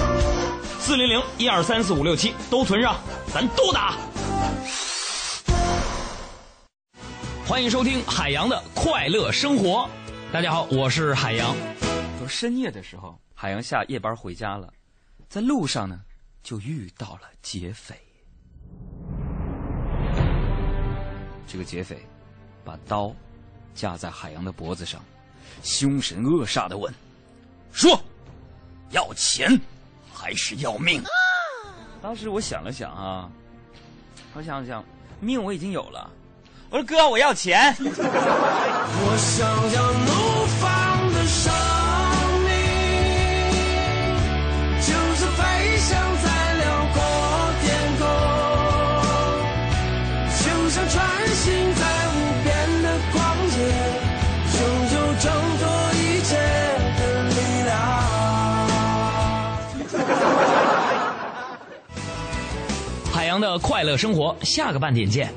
[0.83, 2.99] 四零零一二三四五六七都存上，
[3.31, 3.95] 咱都打。
[7.45, 9.87] 欢迎收听海洋的快乐生活。
[10.33, 11.55] 大家好，我是海洋。
[12.17, 14.73] 说深夜的时候，海洋下夜班回家了，
[15.29, 16.01] 在路上呢，
[16.41, 17.93] 就遇到了劫匪。
[21.47, 22.03] 这个劫匪
[22.65, 23.13] 把刀
[23.75, 24.99] 架在海洋的脖子上，
[25.61, 26.91] 凶神恶煞的问
[27.71, 28.03] ：“说，
[28.89, 29.47] 要钱？”
[30.21, 31.01] 还是要命。
[31.99, 33.27] 当时我想了想啊，
[34.35, 34.83] 我想了想，
[35.19, 36.07] 命我已经有了。
[36.69, 37.75] 我说哥，我要钱。
[37.81, 41.51] 我想要怒放的生
[63.31, 65.33] 洋的快乐生活，下个半点见。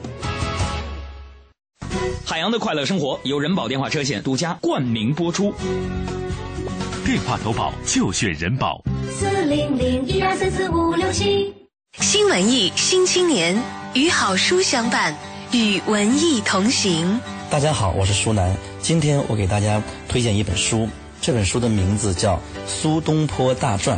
[2.24, 5.54] 海洋的快乐生活由人保电话车险独家冠名播出。
[7.07, 8.83] 电话投保就选人保。
[9.09, 11.54] 四零零一二三四五六七。
[12.00, 13.62] 新文艺新青年
[13.94, 15.16] 与好书相伴，
[15.52, 17.20] 与文艺同行。
[17.48, 18.57] 大家好，我是舒楠。
[18.80, 20.88] 今天我给大家推荐一本书，
[21.20, 22.35] 这本书的名字叫
[22.66, 23.96] 《苏东坡大传》。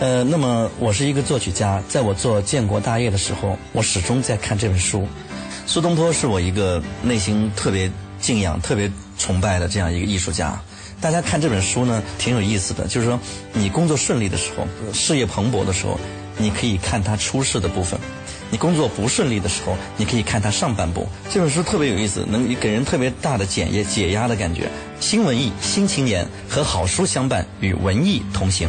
[0.00, 5.06] 呃，那么我是一个作曲家，在我做建国大业的时候，我始终在看这本书。
[5.66, 7.88] 苏东坡是我一个内心特别
[8.20, 10.60] 敬仰、特别崇拜的这样一个艺术家。
[11.00, 12.86] 大家看这本书呢，挺有意思的。
[12.88, 13.18] 就是说，
[13.52, 15.98] 你工作顺利的时候，事业蓬勃的时候，
[16.36, 17.98] 你可以看他出世的部分；
[18.50, 21.06] 你工作不顺利的时候，你可以看他上半部。
[21.30, 24.68] 这本书特别有意思，能给人特别大的检验、解压的感觉。
[24.98, 28.68] 新文艺、新青年和好书相伴，与文艺同行。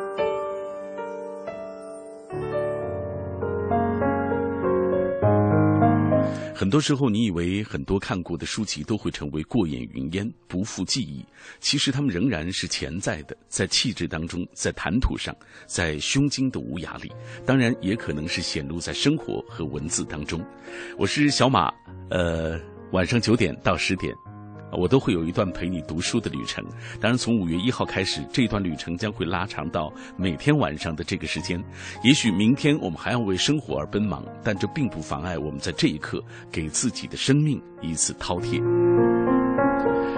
[6.61, 11.25] 很多时候，你以为很多看过的书籍都会成为过眼云烟，不复记忆。
[11.59, 17.11] 其实，他们仍然是潜在的，在气质当中，在谈吐上，在胸襟的无涯里。
[17.47, 20.39] 当然，也可能是显露在生活和文字当中。
[20.99, 21.73] 我是小马，
[22.11, 24.13] 呃，晚上九点到十点。
[24.71, 26.63] 我都会有一段陪你读书的旅程。
[26.99, 31.61] 当然，从五月一号开始，这段旅程将会拉长到每天晚上的这个时间。
[32.03, 39.30] 也许明天我们还要为生活而奔忙，但这并不妨碍我们在这一刻给自己的生命一次饕餮。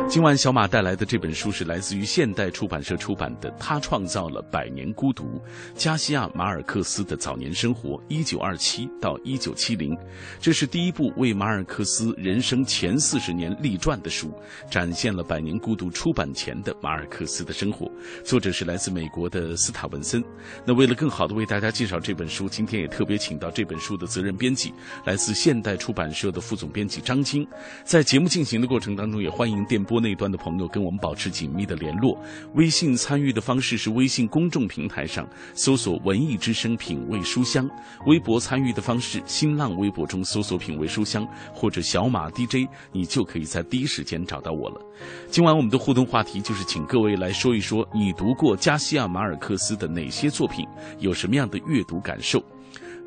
[0.10, 5.42] 今晚小马带来的这本书是来自于现代出版社出版的《他创造了百年孤独：
[5.76, 9.96] 加西亚·马尔克斯的早年生活（一九二七到一九七零）》。
[10.40, 14.32] 这是第一部为马尔克斯人生前四十年立传的书，
[14.70, 17.90] 展现了《百年孤独》出版前的马尔克斯的生活。
[18.24, 20.24] 作者是来自美国的斯塔文森。
[20.64, 24.72] 那为了更好的为大家介绍这本书，今天也特别请到这本书的责任编辑，
[25.06, 27.48] 来自现代出版社的副总编辑张晶。
[27.84, 32.20] 在节目进行的过程当中，也欢迎电波播那端的朋友跟我们保持紧密的联络。
[32.56, 37.70] 微信参与的方式是微信公众平台上搜索“文艺之声品味书香”，
[38.08, 44.82] 微博参与的方式，新浪微博中搜索“品味书香”或者“小马 DJ”，你就可以在第一时间找到我了。
[45.28, 50.66] 今晚我们的互动话题就是请各位来说一说你读过加西亚马尔克斯的哪些作品，
[50.98, 52.44] 有什么样的阅读感受。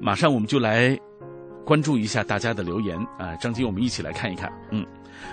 [0.01, 0.97] 马上我们就来
[1.65, 4.87] 关注一下大家的留言啊，张晶，我们一起来看一看，嗯。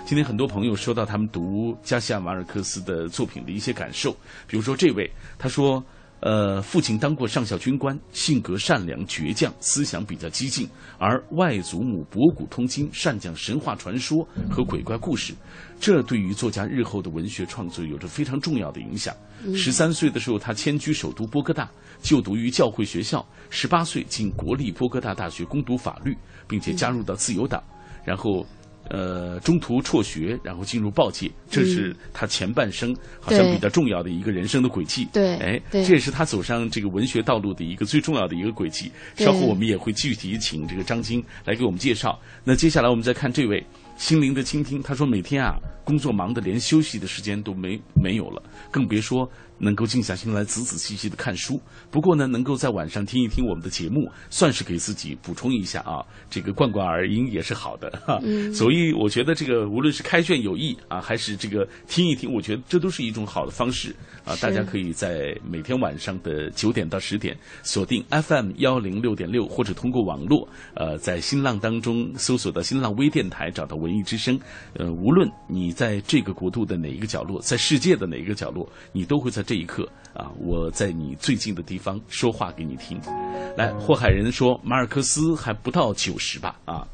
[0.05, 4.11] 今天很多朋友说到他们读加西亚马尔克斯的作品的一些感受，
[4.47, 5.09] 比如说这位
[5.39, 5.83] 他说，
[6.19, 15.33] 呃，父亲当过上校军官，性格善良倔强，思想比较激进，而外祖母博古通今，善讲神话传说和鬼怪故事，
[15.79, 19.13] 这对于作家日后的文学创作有着非常重要的影响。
[19.55, 21.69] 十三岁的时候，他迁居首都波哥大，
[22.01, 23.19] 就读于教会学校；
[23.49, 26.17] 十八岁进国立波哥大大学攻读法律，
[26.47, 27.61] 并且加入到自由党，
[28.05, 28.45] 然后。
[28.89, 35.07] 呃，中途辍学，然后进入报界，这是他前半生好像比较重要的一个人生的轨迹。
[35.13, 38.91] 对，哎，这也是他走上这个文学道路的一个最重要的一个轨迹。
[39.15, 42.19] 稍后我们也会具体请这个张晶来给我们介绍。
[42.43, 43.65] 那接下来我们再看这位
[43.97, 49.29] 心灵的倾听，他说每天啊工作忙得连休息的时间都没没有了，更别说。
[49.59, 58.19] 能够静下心来仔仔细细的看书，不过呢，能够在晚上听一听我们的节目，算是给自己补充一下啊，这个灌灌耳音也是好的哈。
[58.53, 64.35] 所以我觉得这个无论是开卷有益啊，还是这个听一听，我觉得这都是一种好的方式啊。
[64.37, 74.37] 大家可以在每天晚上的九点到十点锁定 FM 幺零六点六，或者通过网络呃，在新浪当中搜索到新浪微电台，找到文艺之声。
[74.73, 79.43] 呃，无论你在这个国度的哪一个角落，在世界的哪一个角落，你都会在。
[79.45, 82.97] 这一刻啊，我在你最近的地方说话给你听。
[83.57, 86.57] 来，霍海人说，马尔克斯还不到九十吧？
[86.63, 86.87] 啊，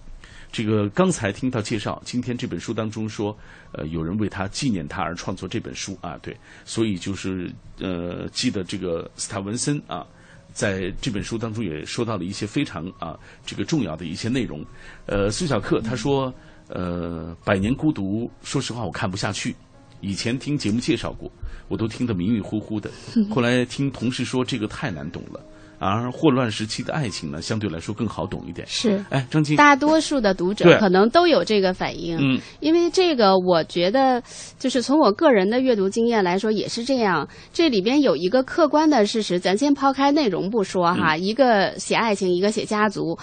[0.52, 3.38] 这个刚才听到介绍，今天这本书当中说，
[3.74, 10.04] 呃，有人为他纪念他而创作这本书啊，对，所以就是呃，记得这个斯塔文森啊，
[10.52, 13.16] 在这本书当中也说到了一些非常啊
[13.46, 14.66] 这个重要的一些内容。
[15.06, 16.34] 呃，苏小克他说，
[16.70, 19.56] 呃，百年孤独，说实话我看不下去。
[20.02, 21.30] 以前听节目介绍过，
[21.68, 22.90] 我都听得迷迷糊糊的。
[23.30, 25.42] 后来听同事说这个太难懂了，
[25.78, 28.66] 而霍乱时期的爱情呢，相对来说更好懂一点。
[28.66, 32.18] 是，哎，张晶，大多数的读者可能都有这个反应。
[32.18, 34.24] 嗯，因为这个，我觉得
[34.58, 37.28] 就是从我个人的阅读经验来说，也是这样。
[37.52, 43.18] 这里边有一个客观的事实，咱先抛开内容不说哈，一个写爱情，一个写家族，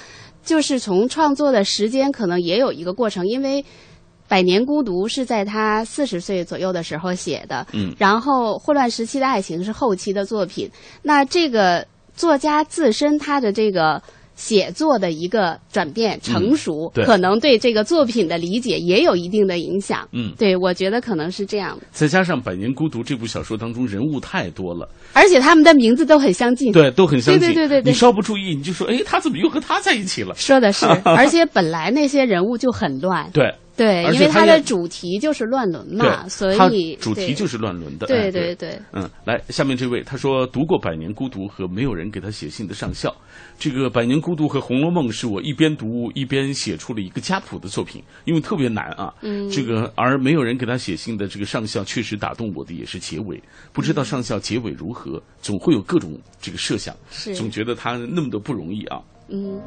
[0.46, 3.62] 就是从创作的时间可能也有一个过程，因为。
[4.28, 10.68] 《百年孤独》是在他四十岁左右的时候写的，嗯，然后《混乱时期的爱情》是后期的作品。
[11.00, 14.02] 那这个作家自身他的这个
[14.36, 20.06] 写作的一个转变、成熟，可能对这个作品的理解也有一定的影响。
[20.12, 21.86] 嗯，对，我觉得可能是这样的。
[21.90, 27.48] 再加上《百年孤独》这部小说当中人物太多了，而且他们的名字都很相近，对，都很相近。
[27.48, 30.34] 对对对对，你稍不注意，你就说，哎，他怎么又和他在一起了？
[30.36, 33.28] 说的是， 而且本来那些人物就很乱。
[33.32, 33.52] 对。
[33.76, 38.06] 对，因为它的主题就是乱伦嘛，所以主题就是乱伦的。
[38.06, 43.14] 对对对，嗯，来，下面这位他说读过《百年孤独》和没有人给他写信的上校，
[43.58, 49.12] 这个《百年孤独》和《红楼梦》是我一边读一边写出了一个家谱的作品，因为特别难啊。
[49.20, 53.38] 嗯，这个而没有人给他写信的这个上校确实打动我的也是结尾，
[53.74, 56.96] 不知道上校结尾如何，总会有各种这个设想，
[57.34, 59.02] 总觉得他那么的不容易啊。
[59.28, 59.60] 嗯，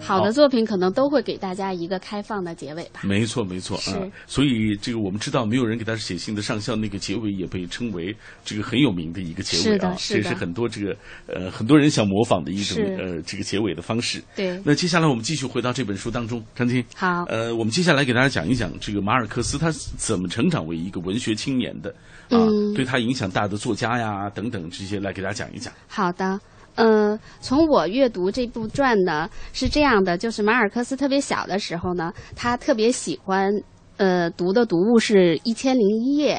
[0.00, 3.00] 好的作品可能都会给大家一个开放的结尾吧。
[3.02, 3.98] 没错，没错啊。
[4.26, 9.94] 所以这个我们知道，没有人给他写信的上校，那个结尾也被称为这个很有名的一个结尾啊。
[9.98, 10.96] 这是很多这个
[11.26, 14.22] 呃很多人想模仿的一种呃这个结尾的方式。
[14.36, 14.60] 对。
[14.64, 16.84] 那接下来我们继续回到这本书当中，张晶。
[16.94, 17.24] 好。
[17.24, 21.90] 呃，我们接下来给大家讲一讲这个马尔克斯他怎么成长为一个文学青年的
[22.28, 22.46] 啊，
[22.76, 25.72] 对他影响大的作家呀等等这些来给大家讲一讲。
[25.88, 26.38] 好的。
[26.80, 33.52] 嗯，从我阅读这部传呢，是这样的，就是马尔克斯特别小的时候呢，他特别喜欢，
[33.96, 36.36] 呃，读的读物是《一千零一夜》，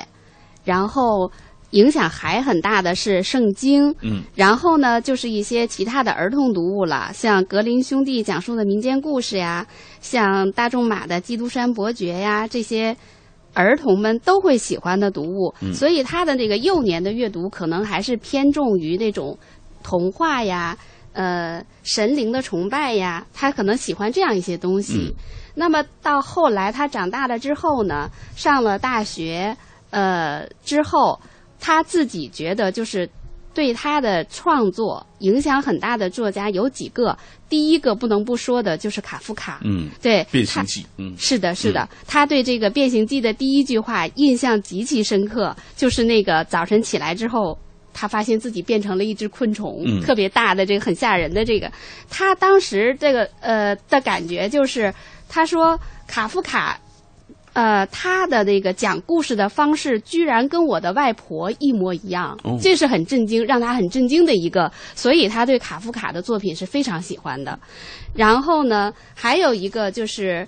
[0.64, 1.32] 然后
[1.72, 9.66] 影响还很大的是《圣经》，嗯，然后呢，就是一些其他的儿童读物了，像格林兄弟讲述的民间故事呀，
[10.02, 12.96] 像大仲马的《基督山伯爵》呀，这些
[13.54, 19.38] 儿童们都会喜欢的读物，嗯所以他的那个幼年的阅读可能还是偏重于那种
[19.82, 20.78] 童话呀、
[21.14, 25.14] 呃神灵的崇拜呀，他可能喜欢这样一些东西。
[25.14, 25.14] 嗯
[25.54, 29.56] 那么到后来他长大了之后呢，上了大学，
[29.90, 31.20] 呃之后
[31.60, 33.10] 他自己觉得就是。
[33.54, 37.18] 对他的创作影响很大的作家有几个，
[37.50, 39.60] 第一个不能不说的就是卡夫卡。
[39.66, 47.60] 嗯，对，他变形记，嗯，是的，是的，他对这个《变形记》的第一句话印象极其深刻，就是那个早晨起来之后，
[47.94, 51.72] 他发现自己变成了一只昆虫，嗯特别大的这个很吓人的这个。
[52.10, 54.94] 他当时这个呃的感觉就是，
[55.28, 56.80] 他说卡夫卡。
[57.54, 67.60] 呃，他的那个讲故事的方式居然跟我的外婆一模一样，哦这是很震惊，让他很震惊的一个，所以他对卡夫卡的作品是非常喜欢的。
[68.16, 70.48] 然后呢，还有一个就是，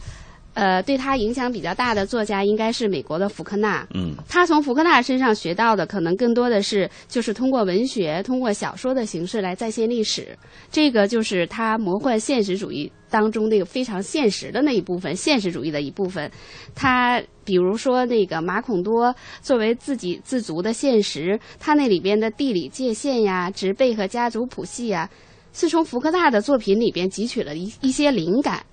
[0.54, 3.88] 呃，对他影响比较大的作家应该是美国的福克纳。
[3.94, 10.38] 嗯，他从福克纳身上学到的，可能更多的是就是通过文学、通过小说的形式来再现历史。
[10.72, 16.30] 这个就是他魔幻现实主义当中那个非常现实的那一部分，现实主义的一部分。
[16.76, 25.10] 他比如说那个马孔多作为自给自足的现实，他那里边的地理界限呀、植被和家族谱系呀，
[25.52, 28.64] 是从福克纳的作品里边汲取了一一些灵感。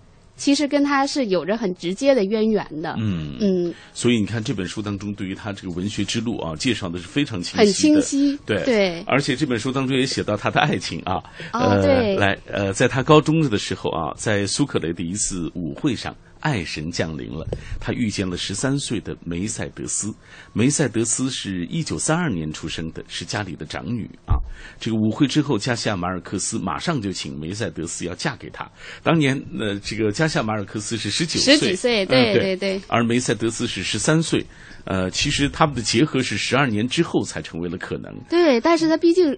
[0.40, 2.96] 其实跟他是有着很直接的渊源的。
[2.98, 3.36] 嗯。
[3.40, 8.64] 嗯，所以你看这本书当中对于他这个文学之路啊，介绍的是非常清晰的，很清晰对。
[8.64, 9.04] 对。
[9.06, 11.16] 而且这本书当中也写到他的爱情啊，
[11.52, 16.16] 哦呃，对来呃，在他高中的时候啊，在苏克雷的一次舞会上。
[16.40, 17.46] 爱神降临了，
[17.78, 20.12] 他遇见了十三岁的梅赛德斯。
[20.52, 24.34] 梅赛德斯是一九三二年出生的，是家里的长女啊。
[24.78, 28.68] 这个舞会之后，加西亚马尔克斯马上就请梅赛德斯要嫁给他。
[29.02, 34.44] 当年呃，这个加西亚马尔克斯是十九岁，十几岁对嗯对对对而梅赛德斯是十三岁。
[34.84, 38.12] 呃，其实他们的结合是十二年之后才成为了可能。
[38.30, 39.36] 对，但是他毕竟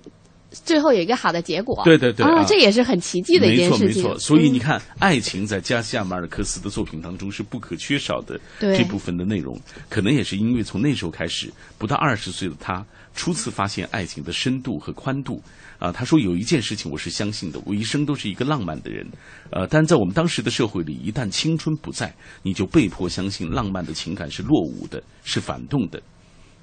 [0.65, 1.83] 最后有一个好的结果。
[1.85, 3.87] 对对对啊，啊这也是很奇迹的一件事情。
[3.87, 9.59] 没错没错，所以你嗯看，爱情在加西亚马尔克斯的作品当中是不可缺少的对这部分的内容。
[9.89, 12.85] 可能也是因为从那时候开始，不到二十岁的他
[13.15, 15.43] 初次发现爱情的深度和宽度。
[15.79, 19.05] 啊，他说有一件事情我是相信的，我一生都是一个浪漫的人，
[19.51, 26.01] 呃，但在我们当时的社会里，一旦青春不在，你就被迫相信浪漫的情感是落伍的，是反动的。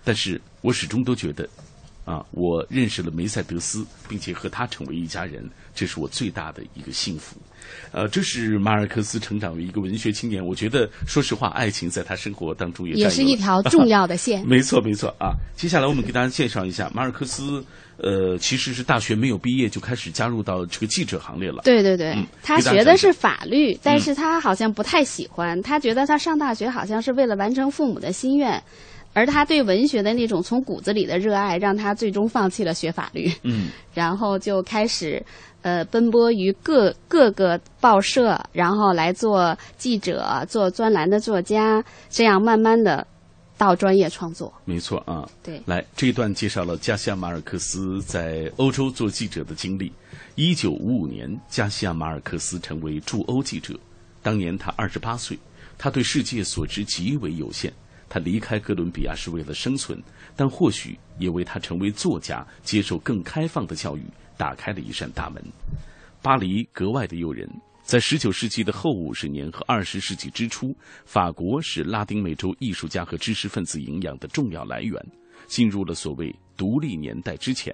[0.06, 1.46] 但是我始终都觉得，
[2.10, 7.38] 啊，我认识了梅赛德斯，并且和他成为一家人，这是我最大的一个幸福。
[7.92, 10.44] 呃，这是马尔克斯成长为一个文学青年。
[10.44, 14.44] 我觉得，说实话，爱情在他生活当中也也是一条 重要的线。
[14.48, 15.36] 没错，没错啊。
[15.56, 17.64] 接下来我们给大家介绍一下马尔克斯。
[18.02, 21.64] 呃，其实是大学没有毕业就开始加入到这个记者行列了。
[21.66, 28.64] 对对对，嗯他学的是法律，但嗯是他好像不太喜欢，他觉得他上大学好像是为了完成父母的心愿，
[29.20, 35.22] 而他对文学的那种从骨子里的热爱，让他最终放弃了学法律，嗯 然后就开始
[35.62, 43.06] 呃奔波于各各个报社，然后来做记者、做专栏的作家，这样慢慢的
[43.58, 44.54] 到专业创作。
[44.64, 45.30] 没错啊。
[45.44, 49.92] 对来这一段介绍了加西亚马尔克斯在欧洲做记者的经历。
[50.36, 53.78] 一九五五年，加西亚马尔克斯成为驻欧记者，
[54.24, 55.38] 当年他二十八岁，
[55.78, 57.74] 他对世界所知极为有限。
[58.10, 60.02] 他离开哥伦比亚是为了生存，
[60.36, 64.04] 但或许也为他成为作家、接受更开放的教育
[64.36, 65.42] 打开了一扇大门。
[66.22, 67.48] 巴黎格外的诱人。
[67.82, 75.04] 在十九世纪的后五十年和二十世纪之初，法国是拉丁美洲艺术家和知识分子营养的重要来源，
[75.48, 77.74] 进入了所谓独立年代之前。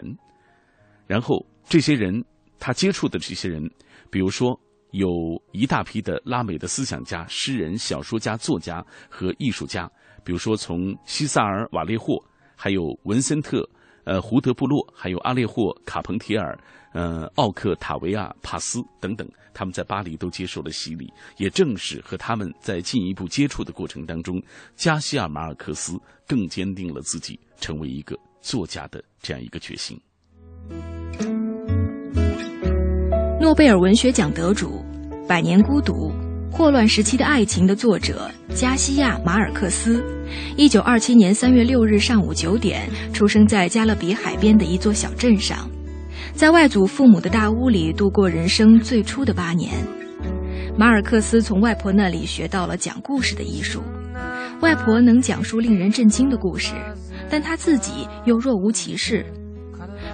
[1.05, 2.23] 然后，这些人
[2.57, 3.69] 他接触的这些人，
[4.09, 4.57] 比如说
[4.91, 5.09] 有
[5.51, 9.91] 一大批的拉美的思想家、诗人、小说家、作家和艺术家，
[10.25, 12.21] 比如说从西萨尔·瓦列霍，
[12.57, 13.65] 还有文森特。
[14.03, 16.55] 呃，胡德布洛，还有阿列霍·卡彭提尔，
[16.93, 21.11] 呃，奥克塔维亚·帕斯等等，他们在巴黎都接受了洗礼。
[21.37, 24.39] 也正是和他们在进一步接触的过程当中，
[24.75, 29.99] 加西亚马尔克斯更坚定了自己成为一个作家的这样一个决心。
[33.41, 34.85] 诺贝尔文学奖得主，
[35.27, 36.11] 《百年孤独》。
[36.57, 40.01] 霍乱时期的爱情的作者加西亚·马尔克斯，
[40.55, 45.69] 一九二七年三月六日上午九点出生在加勒比海边的一座小镇上，
[46.33, 49.73] 在外祖父母的大屋里度过人生最初的八年。
[50.77, 53.83] 马尔克斯从外婆那里学到了讲故事的艺术，
[54.61, 56.71] 外婆能讲述令人震惊的故事，
[57.29, 59.25] 但他自己又若无其事。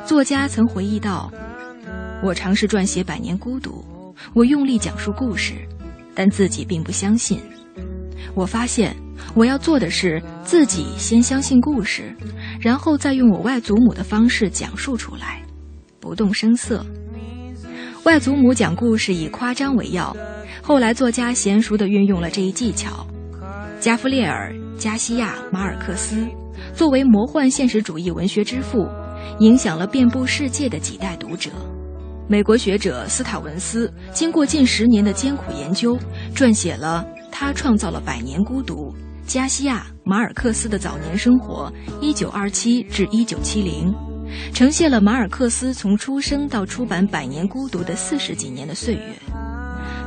[0.08, 1.32] 作家曾回忆道
[2.26, 3.86] ：“我尝试撰写《百年孤独》，
[4.34, 5.54] 我用力讲述故事。”
[6.16, 7.40] 但自己并不相信。
[8.34, 8.96] 我发现
[9.34, 12.16] 我要做的是自己先相信故事，
[12.60, 15.42] 然后再用我外祖母的方式讲述出来，
[16.00, 16.86] 不动声色。
[18.04, 20.16] 外祖母讲故事以夸张为要，
[20.62, 23.06] 后来作家娴熟地运用了这一技巧。
[23.80, 26.26] 加夫列尔·加西亚·马尔克斯
[26.74, 28.88] 作为魔幻现实主义文学之父，
[29.40, 31.50] 影响了遍布世界的几代读者。
[32.28, 35.98] 美国学者斯塔文斯经过近十年的艰苦研究，
[36.34, 38.94] 撰写了《他创造了百年孤独：
[39.28, 43.36] 加西亚·马尔克斯的早年生活 （1927 至 1970）》，
[44.54, 49.14] 呈现了马尔克斯从出生到出版《百年孤独》的四十几年的岁月。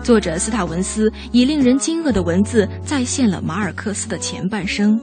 [0.02, 4.98] 作者斯塔文斯以令人惊愕的文字再现了马尔克斯的前半生，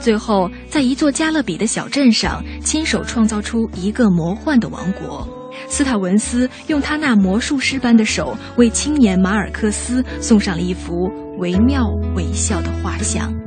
[0.00, 5.28] 最后在一座加勒比的小镇上亲手创造出一个魔幻的王国。
[5.68, 13.41] 斯塔文斯用他那魔术师般的手为青年马尔克斯送上了一幅惟妙惟肖的画像。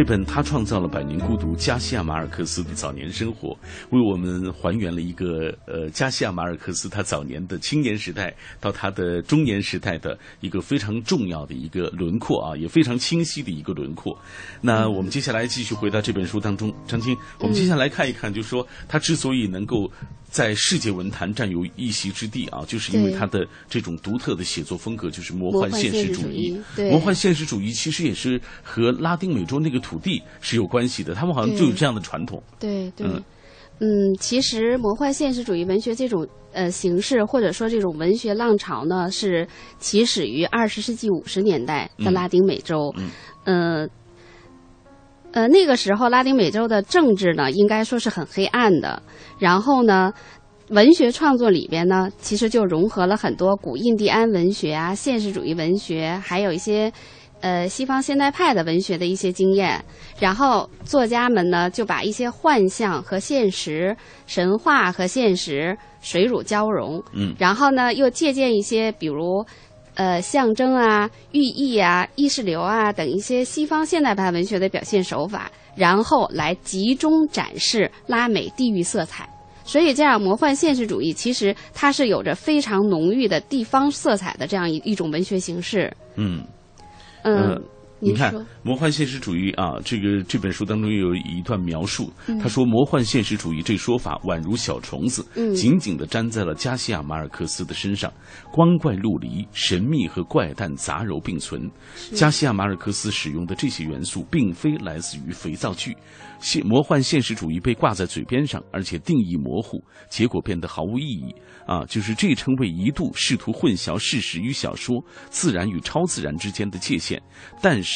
[0.00, 3.54] 这本他创造了百年孤独，加西亚马尔克斯的早年生活，
[3.90, 14.18] 为我们还原了一个呃加西亚马尔克斯他早年的青年时代到他的中年时代的一个非常重要的一个轮廓啊，也非常清晰的一个轮廓。
[14.62, 19.92] 那我们接下来继续回到这本书当中，张晶，我们接下来看一看，就是说他之所以能够。
[20.30, 26.56] 在世界文坛占有一席之地啊，就是因为他的这种独特的写作风格，就是魔幻现实主义。
[26.90, 32.40] 魔幻现实主义其实也是和拉丁美洲那个土地是有关系的，他们好像就有这样的传统。
[32.58, 33.06] 对对，
[33.80, 39.46] 嗯，其实魔幻现实主义文学这种呃形式，或者说这种文学浪潮呢，是
[39.78, 42.94] 起始于二十世纪五十年代的拉丁美洲。
[42.96, 43.10] 嗯，
[43.44, 43.88] 呃，
[45.32, 49.00] 呃，那个时候拉丁美洲的政治呢，应该说是很黑暗的。
[49.38, 50.12] 然后呢，
[50.70, 56.92] 文学创作里边呢，其实就融合了很多古印第安文学啊、现实主义文学，还有一些
[57.40, 59.82] 呃西方现代派的文学的一些经验。
[60.18, 67.02] 然后作家们呢，就把一些幻象和现实、神话和现实水乳交融。
[67.14, 67.34] 嗯。
[67.38, 69.44] 然后呢，又借鉴一些比如
[70.00, 75.50] 呃象征啊、寓意啊、意识流啊等一些西方现代派文学的表现手法。
[75.76, 79.28] 然后来集中展示拉美地域色彩，
[79.64, 85.90] 所以这样魔幻现实主义其实它是有着非常浓郁的地方色彩的这样一一种文学形式。
[86.16, 86.44] 嗯
[87.22, 87.62] 嗯，
[88.00, 95.24] 你看魔幻现实主义啊，这个这本书当中有一段描述，他说魔幻现实主义这说法宛如小虫子，
[95.54, 98.12] 紧紧地粘在了加西亚马尔克斯的身上，
[98.50, 101.70] 光怪陆离、神秘和怪诞杂糅并存。
[102.14, 105.96] 加西亚马尔克斯使用的这些元素，并非来自于肥皂剧。
[106.40, 109.78] 现魔幻现实主义被挂在嘴边上，而且定义模糊，
[110.08, 111.34] 结果变得毫无意义。
[111.66, 114.96] 啊，就是这称谓一度试图混淆事实与小说、
[115.28, 117.20] 自然与超自然之间的界限，
[117.62, 117.89] 但是，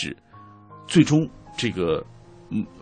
[0.87, 2.05] 最终这个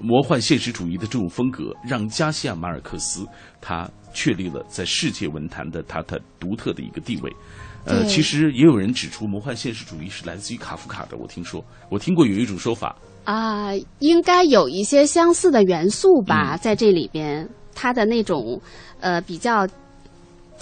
[0.01, 3.27] 魔幻现实主义的这种风格，让加西亚马尔克斯
[3.61, 7.33] 他确立了在世界文坛的他的独特的一个地位。
[7.85, 11.17] 呃，其实也有人指出，魔幻现实主义是来自于卡夫卡的。
[11.17, 18.61] 我听说，我听过有一种说法啊，应该有一些相似的元素吧，在这里边，他的那种
[19.01, 19.67] 呃比较。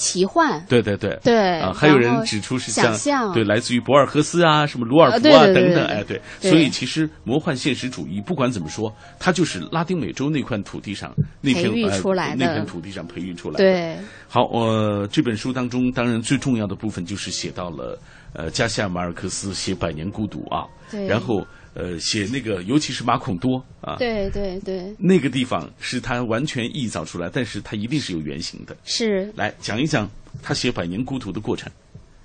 [0.01, 1.17] 奇幻，对对对。
[1.23, 13.59] 对啊，还有人指出是像对来自于博尔赫斯啊，什么鲁尔夫啊等等，哎对，所以其实魔幻现实主义不管怎么说，它就是拉丁美洲那块土地上那片呃那片土地上培育出来的。
[13.59, 13.97] 对，
[14.27, 17.99] 好，我这本书当中当然最重要的部分就是写到了
[18.33, 21.47] 呃加西亚马尔克斯写《百年孤独》啊，对，然后。
[21.73, 28.77] 呃，写那个，尤其是马孔多啊，对对对，那个地方是他完全臆造出来，但是他一定是有原型的。
[28.83, 30.11] 是，来讲一讲
[30.43, 31.71] 他写《百年孤独》的过程。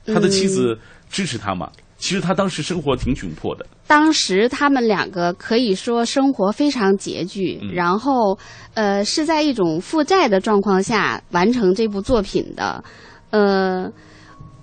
[0.07, 0.75] 他的妻子
[1.11, 1.71] 支持他吗？
[1.99, 3.65] 其实他当时生活挺窘迫的。
[3.85, 8.37] 当时他们两个可以说生活非常拮据，然后
[8.73, 12.83] 呃是在一种负债的状况下完成这部作品的。
[13.29, 13.87] 呃，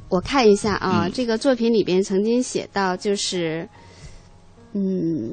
[0.09, 3.69] 我看一下啊，这个作品里边曾经写到就是。
[4.75, 5.33] 嗯，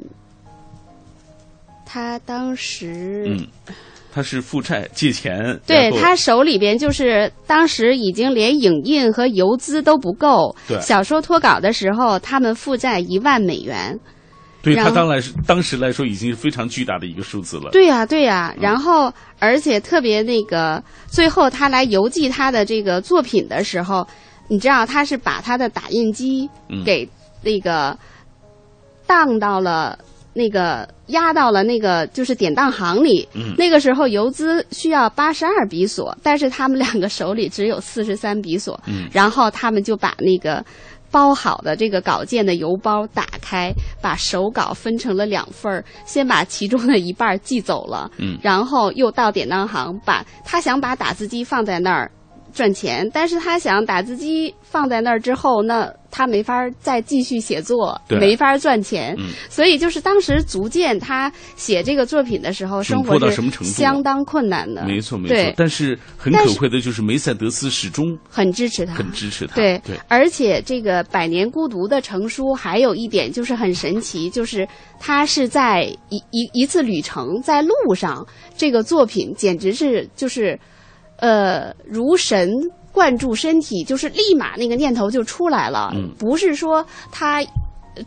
[1.86, 3.46] 他当时，嗯，
[4.12, 10.78] 他是负债借钱，对他手里边就是当时已经连影印和邮资都不够，对。
[10.80, 13.98] 小说脱稿的时候，他们负债一万美元，
[14.62, 24.06] 对他当来当时来说已经是非常巨大的一个数字了，对呀对呀，然后而且特别那个，最后他来邮寄他的这个作品的时候，
[24.48, 26.46] 你知道他是把他的打印机
[26.84, 27.08] 给
[27.42, 27.96] 那个。
[29.10, 29.98] 荡到了
[30.32, 33.28] 那个压到了那个就是典当行里。
[33.34, 38.80] 嗯那个时候邮资需要八十二比索，但是他们两个手里只有四十三比索。
[38.86, 40.64] 嗯然后他们就把那个
[41.10, 52.08] 包好的这个稿件的邮包打开，把手稿分成了两份儿，先把其中的一半儿寄走了，嗯然后又到典当行把他想把打字机放在那儿。
[52.52, 58.18] 赚钱，但是他想打字机放在那儿之后，那他没法儿再继续写作，对。
[58.18, 59.28] 没法儿赚钱，嗯。
[59.48, 64.84] 所以就是当时足见他写这个作品的时候，生活是什么程度相当困难的。
[64.84, 69.54] 没错没错，但是很可贵的就是梅赛德斯始终很支持他，很支持他。
[69.54, 69.80] 对。
[69.86, 74.66] 对，而且这个《百年孤独》的成书还有一点就是很神奇，就是
[74.98, 78.26] 他是在一一一次旅程在路上，
[78.56, 80.58] 这个作品简直是就是，
[81.20, 82.50] 呃，如神
[82.92, 87.42] 灌注身体，就是立马那个念头就出来了，嗯不是说他。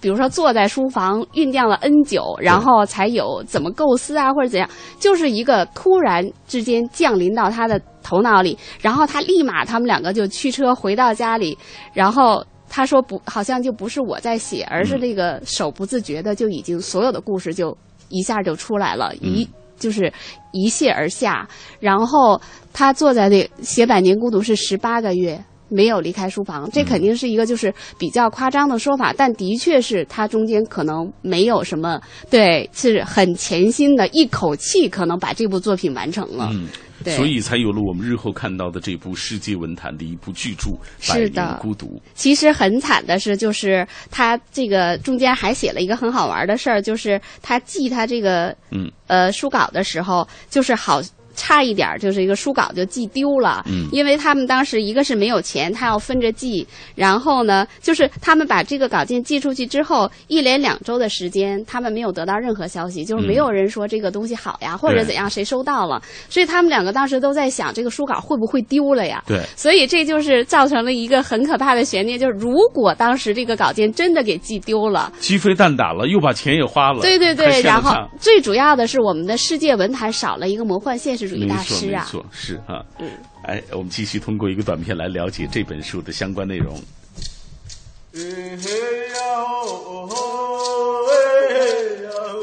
[0.01, 11.55] 比如说坐在书房酝酿了 N 久，然后才有怎么构思啊，或者怎样，就是一个突然之间降临到他的头脑里，然后他立马他们两个就驱车回到家里，
[11.93, 19.47] 然后他说不，好像就不是我在写，而是那个手不自觉的就已经所有的故事就一下就出来了，一
[19.83, 20.11] 就是
[20.51, 21.47] 一泻而下。
[21.81, 25.43] 然后他坐在那写《百年孤独》是十八个月。
[25.73, 31.99] 没有离开书房，这肯定是一个就是比较夸张的说法，但的确是他中间可能没有什么
[32.29, 36.49] 对，是很潜心的，一口气可能把这部作品完成了。
[36.51, 36.67] 嗯，
[37.03, 40.69] 对所以才有了我们日后看到的这部世界文坛的一部巨著
[41.09, 41.85] 《百是的年孤独》。
[42.13, 51.01] 其实很惨的是，就是他这个中间还写了一个很好玩的事儿，就是他记他这个嗯呃书稿的时候，就是好。
[51.35, 53.87] 差一点儿就是一个书稿就寄丢了，嗯。
[53.91, 56.65] 因为他们当时一个是没有钱，他要分着寄，
[56.95, 69.23] 然后呢，就是他们把这个稿件寄出去之后，一连两周的时间，他们没有得到任何消息，就是没有人说这个东西好呀，或者怎样，谁收到了，所以他们两个当时都在想，这个书稿会不会丢了呀？
[69.27, 69.41] 对。
[69.55, 77.01] 所以这就是造成了一个很可怕的悬念，就是如果当时这个稿件真的给寄丢了，鸡飞蛋打了，又把钱也花了。
[77.01, 82.03] 对对对，然后最主要的是我们的世界文坛少了一个魔幻现实主义没错大师啊。
[82.03, 82.83] 没错，是啊。
[82.99, 83.09] 嗯，
[83.43, 86.79] 哎，我们继续通过一个短片来了解这本书的相关内容。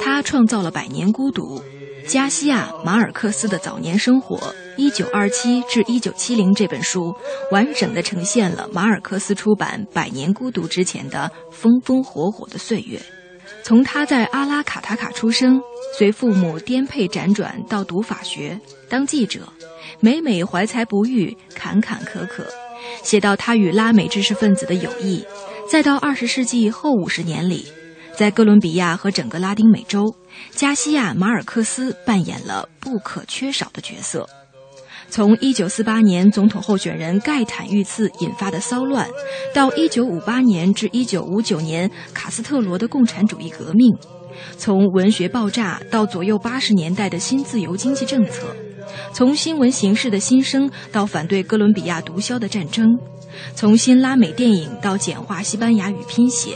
[0.03, 1.61] 他创造了《百年孤独》，
[2.09, 7.14] 加西亚·马尔克斯的早年生活（一九二七至一九七零）这本书，
[7.53, 13.01] 完整的呈现了马尔克斯出版《百年孤独》之前的风风火火的岁月。
[13.63, 15.61] 从他在阿拉卡塔卡出生，
[15.97, 19.53] 随父母颠沛辗转到读法学、当记者，
[20.01, 22.45] 每每怀才不遇，坎坎坷坷，
[23.03, 25.25] 写到他与拉美知识分子的友谊，
[25.69, 27.67] 再到二十世纪后五十年里，
[28.17, 30.17] 在哥伦比亚和整个拉丁美洲，
[30.51, 34.29] 加西亚·马尔克斯扮演了不可缺少的角色。
[35.09, 39.09] 从1948年总统候选人盖坦遇刺引发的骚乱，
[39.55, 43.92] 到1958年至1959年卡斯特罗的共产主义革命，
[44.57, 48.55] 从文学爆炸到左右80年代的新自由经济政策，
[49.12, 52.86] 从新闻形势的新生到反对哥伦比亚毒枭的战争，
[53.55, 56.53] 从新拉美电影到简化西班牙语拼写，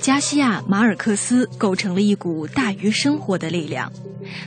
[0.00, 3.92] 加西亚·马尔克斯构成了一股大于生活的力量。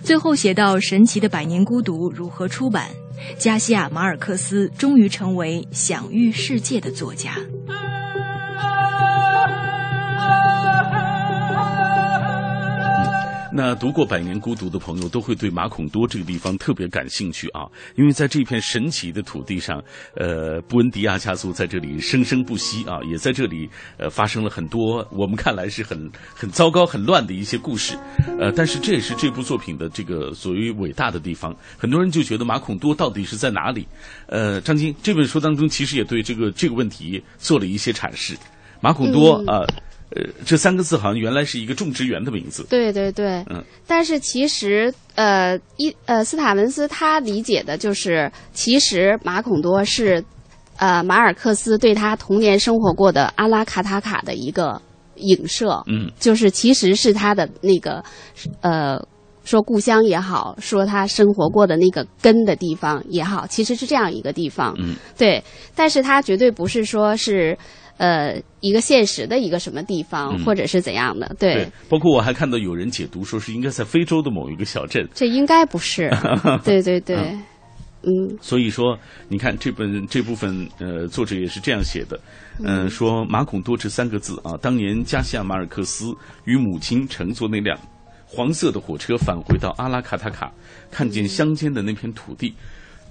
[0.04, 2.88] 最后写到神奇的《百年孤独》如何出版，
[3.38, 7.36] 加西亚·马尔克斯终于成为享誉世界的作家。
[13.56, 19.80] 那读过《百年孤独》的朋友都会对马孔多这个地方特别感兴趣啊，因为在这片神奇的土地上，
[20.16, 27.96] 呃，布恩迪亚家族在这里生生不息啊，也在这里呃发生了很多我们看来是很很糟糕、很乱的一些故事，
[28.40, 31.56] 呃，但是这也是这部作品的这个所谓伟大的地方。
[31.78, 33.88] 很多人就觉得马孔多到底是在哪里？
[34.26, 38.36] 呃，张晶这本书当中其实也对这个这个问题做了一些阐释。
[38.82, 39.60] 马孔多嗯啊。
[39.60, 39.68] 呃
[40.16, 42.66] 呃，这三个字好像原来是一个种植园的名字。
[42.70, 50.24] 对对对，嗯，但是其实，呃，一呃，斯塔文斯他理解的就是，其实马孔多是，
[50.78, 54.80] 呃，马尔克斯对他童年生活过的阿拉卡塔卡的一个
[55.16, 55.82] 影射。
[55.88, 58.04] 嗯，就是其实是他的那个，
[58.62, 59.04] 呃，
[59.44, 64.76] 说故乡也好，说他生活过的那个根的地方也好，其实是这样一个地方。
[64.78, 65.44] 嗯，对，
[65.74, 67.58] 但是他绝对不是说是。
[68.04, 71.34] 呃，一个现实的一个什么地方，嗯或者是怎样的？
[71.40, 75.08] 对，对，包括我还看到有人解读说是应该在非洲的某一个小镇。
[75.14, 76.12] 这应该不是。
[76.66, 77.16] 对对对，
[78.02, 78.38] 嗯。
[78.42, 79.00] 所以说，
[79.30, 82.20] 你看这本这部分，呃，作者也是这样写的，
[82.60, 87.80] 嗯、呃，说马孔多这三个字啊，当年加西亚马尔克斯与母亲乘坐那辆
[88.28, 90.52] 黄色的火车返回到阿拉卡塔卡，
[90.92, 92.54] 看见乡间的那片土地。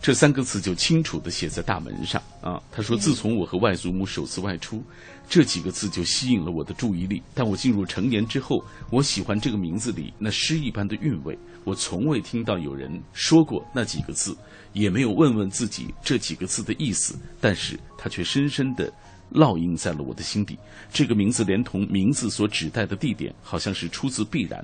[0.03, 2.61] 这三个字就清楚地写在大门上啊！
[2.73, 4.83] 他说：“自从我和外祖母首次外出，
[5.29, 7.23] 这几个字就吸引了我的注意力。
[7.33, 11.39] 但我进入成年之后，我喜欢这个名字里那诗一般的韵味。
[11.63, 14.37] 我从未听到有人说过那几个字，
[14.73, 17.17] 也没有问问自己这几个字的意思。
[17.41, 18.93] 但是它却深深地
[19.31, 20.59] 烙印在了我的心底。
[20.93, 24.61] 这个名字连同名字所指代的地点，好像是出自必然。”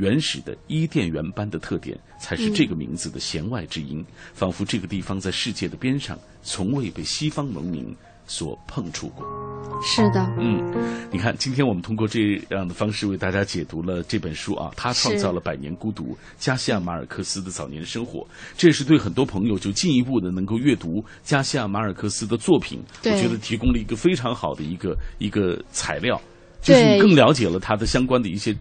[0.00, 4.02] 原始的伊甸园般的特点，才是这个名字的弦外之音。
[4.32, 7.94] 仿佛这个地方在世界的边上，从未被西方文明
[8.26, 9.26] 所碰触过。
[9.82, 10.58] 是的，嗯，
[11.12, 18.26] 你看，今天我们通过这样的方式为大家解读了这本书啊，他创造了百年孤独——加西亚马尔克斯的早年生活。
[18.56, 26.18] 这也是对很多朋友就进一步的能够阅读加西亚马尔克斯的作品，我觉得提供了一个非常好的一个一个材料，
[26.62, 28.56] 就是你更了解了他的相关的一些。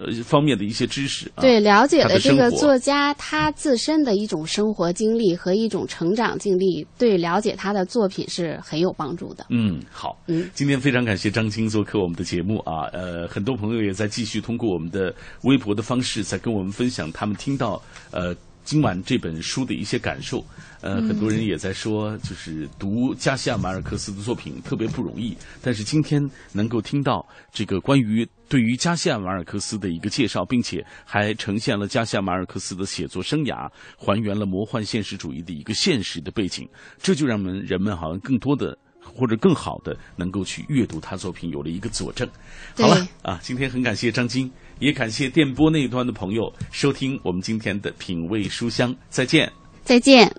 [0.00, 9.46] 呃，方面的一些知识，对了解了这个作家他自身的一种生活经历和一种成长经历，对了解他的作品是很有帮助的。
[9.50, 17.80] 嗯，好，嗯，今天非常感谢张晶做客我们的节目啊，呃，很多朋友也在继续通过我们的微博的方式在跟我们分享他们听到
[18.10, 18.34] 呃
[18.66, 20.44] 今晚这本书的一些感受。
[20.80, 25.36] 呃，很多人也在说，就是读加西亚马尔克斯的作品特别不容易。
[25.62, 38.76] 但是今天能够听到这个关于对于加西亚马尔克斯的一个介绍，并且还呈现了加西亚马尔克斯的写作生涯，还原了魔幻现实主义的一个现实的背景，这就让们人们好像更多的
[39.14, 42.28] 或者更好的能够去阅读他作品，有了一个佐证。
[42.76, 49.52] 好了啊，今天很感谢张晶，也感谢电波那一端的朋友收听我们今天的品味书香，再见，
[49.84, 50.34] 再见。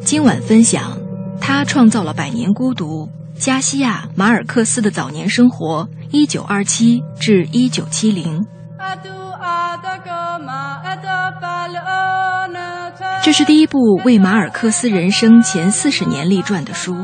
[0.00, 0.98] 今晚分享，
[1.40, 3.10] 他创造了百年孤独。
[3.36, 8.44] 加西亚马尔克斯的早年生活，一九二七至一九七零。
[13.22, 16.96] 这是第一部为马尔克斯人生前四十年立传的书，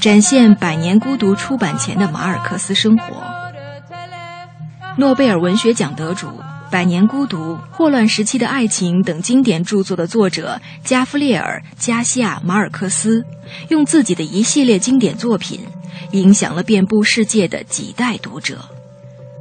[0.00, 3.22] 展现百年孤独出版前的马尔克斯生活。
[4.98, 6.28] 诺贝尔文学奖得主。
[6.76, 13.24] 《百年孤独》《霍乱时期的爱情》等经典著作的作者加夫列尔·加西亚·马尔克斯，
[13.68, 15.60] 用自己的一系列经典作品，
[16.10, 18.58] 影响了遍布世界的几代读者。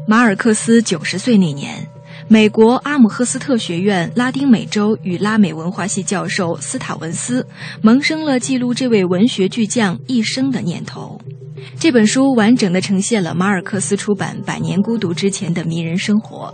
[0.08, 1.88] 马尔克斯九十岁那年，
[2.34, 7.46] 美国阿姆赫斯特学院拉丁美洲与拉美文化系教授斯塔文斯
[7.84, 11.22] 萌生了记录这位文学巨匠一生的念头。
[11.80, 16.52] 这本书完整的呈现了马尔克斯出版《百年孤独》之前的迷人生活。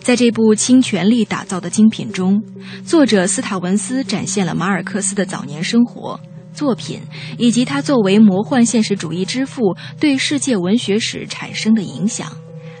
[0.00, 2.42] 在这部倾全力打造的精品中，
[2.82, 6.18] 作者斯塔文斯展现了马尔克斯的早年生活、
[6.54, 7.02] 作品
[7.36, 12.32] 以及他作为魔幻现实主义之父对世界文学史产生的影响，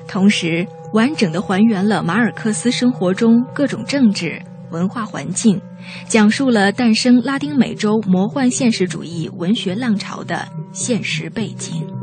[0.08, 4.40] 同时完整的还原了马尔克斯生活中各种政治
[4.70, 5.60] 文化环境，
[6.06, 12.01] 讲述了诞生拉丁美洲魔幻现实主义文学浪潮的现实背景。